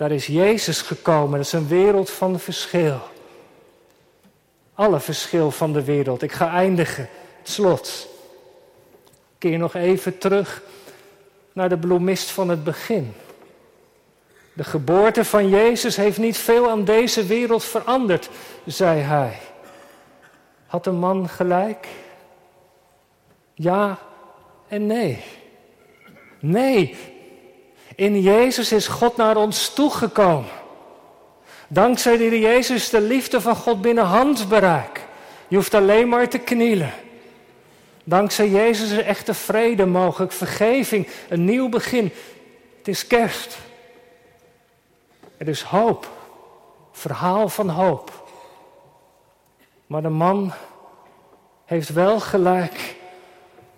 daar 0.00 0.10
is 0.10 0.26
Jezus 0.26 0.82
gekomen. 0.82 1.36
Dat 1.36 1.46
is 1.46 1.52
een 1.52 1.68
wereld 1.68 2.10
van 2.10 2.38
verschil. 2.38 3.00
Alle 4.74 5.00
verschil 5.00 5.50
van 5.50 5.72
de 5.72 5.84
wereld. 5.84 6.22
Ik 6.22 6.32
ga 6.32 6.50
eindigen. 6.50 7.08
Het 7.38 7.48
slot. 7.48 8.08
Keer 9.38 9.58
nog 9.58 9.74
even 9.74 10.18
terug 10.18 10.62
naar 11.52 11.68
de 11.68 11.78
bloemist 11.78 12.30
van 12.30 12.48
het 12.48 12.64
begin. 12.64 13.14
De 14.52 14.64
geboorte 14.64 15.24
van 15.24 15.48
Jezus 15.48 15.96
heeft 15.96 16.18
niet 16.18 16.38
veel 16.38 16.70
aan 16.70 16.84
deze 16.84 17.26
wereld 17.26 17.64
veranderd, 17.64 18.30
zei 18.66 19.00
hij. 19.00 19.38
Had 20.66 20.84
de 20.84 20.90
man 20.90 21.28
gelijk? 21.28 21.88
Ja 23.54 23.98
en 24.68 24.86
nee. 24.86 25.24
Nee. 26.38 26.96
In 28.00 28.20
Jezus 28.20 28.72
is 28.72 28.86
God 28.86 29.16
naar 29.16 29.36
ons 29.36 29.74
toegekomen. 29.74 30.50
Dankzij 31.68 32.16
de 32.16 32.40
Jezus 32.40 32.90
de 32.90 33.00
liefde 33.00 33.40
van 33.40 33.56
God 33.56 33.80
binnen 33.80 34.04
handbereik. 34.04 35.06
Je 35.48 35.56
hoeft 35.56 35.74
alleen 35.74 36.08
maar 36.08 36.28
te 36.28 36.38
knielen. 36.38 36.92
Dankzij 38.04 38.48
Jezus 38.48 38.90
is 38.90 39.02
echte 39.02 39.34
vrede 39.34 39.86
mogelijk, 39.86 40.32
vergeving, 40.32 41.08
een 41.28 41.44
nieuw 41.44 41.68
begin. 41.68 42.12
Het 42.78 42.88
is 42.88 43.06
kerst. 43.06 43.58
Er 45.36 45.48
is 45.48 45.62
hoop, 45.62 46.08
verhaal 46.92 47.48
van 47.48 47.68
hoop. 47.68 48.28
Maar 49.86 50.02
de 50.02 50.08
man 50.08 50.52
heeft 51.64 51.88
wel 51.88 52.20
gelijk 52.20 52.96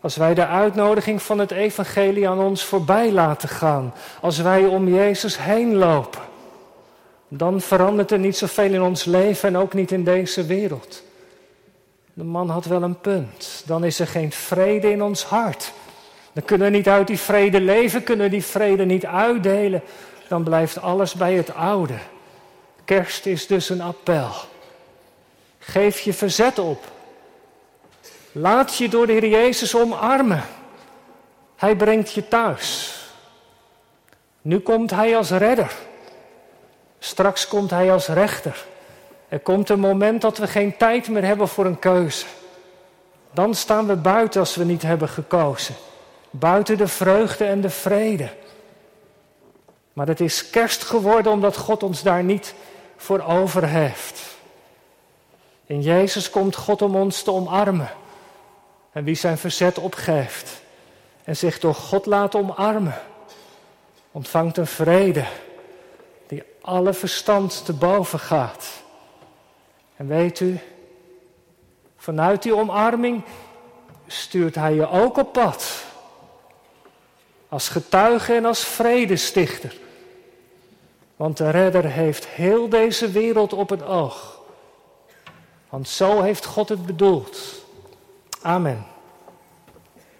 als 0.02 0.16
wij 0.16 0.34
de 0.34 0.46
uitnodiging 0.46 1.22
van 1.22 1.38
het 1.38 1.50
evangelie 1.50 2.28
aan 2.28 2.40
ons 2.40 2.64
voorbij 2.64 3.12
laten 3.12 3.48
gaan. 3.48 3.94
Als 4.20 4.38
wij 4.38 4.64
om 4.64 4.88
Jezus 4.88 5.38
heen 5.38 5.74
lopen. 5.74 6.20
Dan 7.28 7.60
verandert 7.60 8.10
er 8.10 8.18
niet 8.18 8.36
zoveel 8.36 8.72
in 8.72 8.82
ons 8.82 9.04
leven 9.04 9.48
en 9.48 9.56
ook 9.56 9.72
niet 9.72 9.90
in 9.90 10.04
deze 10.04 10.46
wereld. 10.46 11.02
De 12.14 12.24
man 12.24 12.48
had 12.50 12.64
wel 12.64 12.82
een 12.82 13.00
punt. 13.00 13.62
Dan 13.66 13.84
is 13.84 13.98
er 13.98 14.06
geen 14.06 14.32
vrede 14.32 14.90
in 14.90 15.02
ons 15.02 15.24
hart. 15.24 15.72
Dan 16.32 16.44
kunnen 16.44 16.70
we 16.70 16.76
niet 16.76 16.88
uit 16.88 17.06
die 17.06 17.18
vrede 17.18 17.60
leven, 17.60 18.02
kunnen 18.02 18.24
we 18.24 18.30
die 18.30 18.44
vrede 18.44 18.84
niet 18.84 19.06
uitdelen. 19.06 19.82
Dan 20.28 20.42
blijft 20.42 20.80
alles 20.80 21.14
bij 21.14 21.34
het 21.34 21.54
oude. 21.54 21.98
Kerst 22.84 23.26
is 23.26 23.46
dus 23.46 23.68
een 23.68 23.80
appel. 23.80 24.30
Geef 25.58 26.00
je 26.00 26.12
verzet 26.12 26.58
op. 26.58 26.84
Laat 28.32 28.76
je 28.76 28.88
door 28.88 29.06
de 29.06 29.12
Heer 29.12 29.28
Jezus 29.28 29.76
omarmen. 29.76 30.42
Hij 31.56 31.76
brengt 31.76 32.12
je 32.12 32.28
thuis. 32.28 32.96
Nu 34.42 34.58
komt 34.58 34.90
Hij 34.90 35.16
als 35.16 35.30
redder. 35.30 35.72
Straks 36.98 37.48
komt 37.48 37.70
Hij 37.70 37.92
als 37.92 38.06
rechter. 38.06 38.64
Er 39.28 39.40
komt 39.40 39.68
een 39.68 39.80
moment 39.80 40.20
dat 40.20 40.38
we 40.38 40.46
geen 40.46 40.76
tijd 40.76 41.08
meer 41.08 41.24
hebben 41.24 41.48
voor 41.48 41.66
een 41.66 41.78
keuze. 41.78 42.26
Dan 43.30 43.54
staan 43.54 43.86
we 43.86 43.96
buiten 43.96 44.40
als 44.40 44.54
we 44.54 44.64
niet 44.64 44.82
hebben 44.82 45.08
gekozen. 45.08 45.74
Buiten 46.30 46.76
de 46.76 46.88
vreugde 46.88 47.44
en 47.44 47.60
de 47.60 47.70
vrede. 47.70 48.28
Maar 49.92 50.06
het 50.06 50.20
is 50.20 50.50
kerst 50.50 50.82
geworden 50.82 51.32
omdat 51.32 51.56
God 51.56 51.82
ons 51.82 52.02
daar 52.02 52.24
niet 52.24 52.54
voor 52.96 53.20
over 53.20 53.66
heeft. 53.66 54.20
In 55.66 55.82
Jezus 55.82 56.30
komt 56.30 56.56
God 56.56 56.82
om 56.82 56.96
ons 56.96 57.22
te 57.22 57.32
omarmen. 57.32 57.90
En 58.92 59.04
wie 59.04 59.14
zijn 59.14 59.38
verzet 59.38 59.78
opgeeft 59.78 60.62
en 61.24 61.36
zich 61.36 61.58
door 61.58 61.74
God 61.74 62.06
laat 62.06 62.34
omarmen, 62.34 63.00
ontvangt 64.10 64.56
een 64.56 64.66
vrede 64.66 65.24
die 66.26 66.42
alle 66.60 66.92
verstand 66.92 67.64
te 67.64 67.72
boven 67.72 68.18
gaat. 68.18 68.82
En 69.96 70.06
weet 70.06 70.40
u, 70.40 70.58
vanuit 71.96 72.42
die 72.42 72.56
omarming 72.56 73.22
stuurt 74.06 74.54
hij 74.54 74.74
je 74.74 74.88
ook 74.88 75.16
op 75.16 75.32
pad. 75.32 75.84
Als 77.48 77.68
getuige 77.68 78.34
en 78.34 78.44
als 78.44 78.64
vredestichter. 78.64 79.76
Want 81.16 81.36
de 81.36 81.50
redder 81.50 81.84
heeft 81.84 82.26
heel 82.26 82.68
deze 82.68 83.10
wereld 83.10 83.52
op 83.52 83.68
het 83.68 83.82
oog. 83.82 84.40
Want 85.68 85.88
zo 85.88 86.22
heeft 86.22 86.44
God 86.44 86.68
het 86.68 86.86
bedoeld. 86.86 87.61
Amen. 88.44 88.91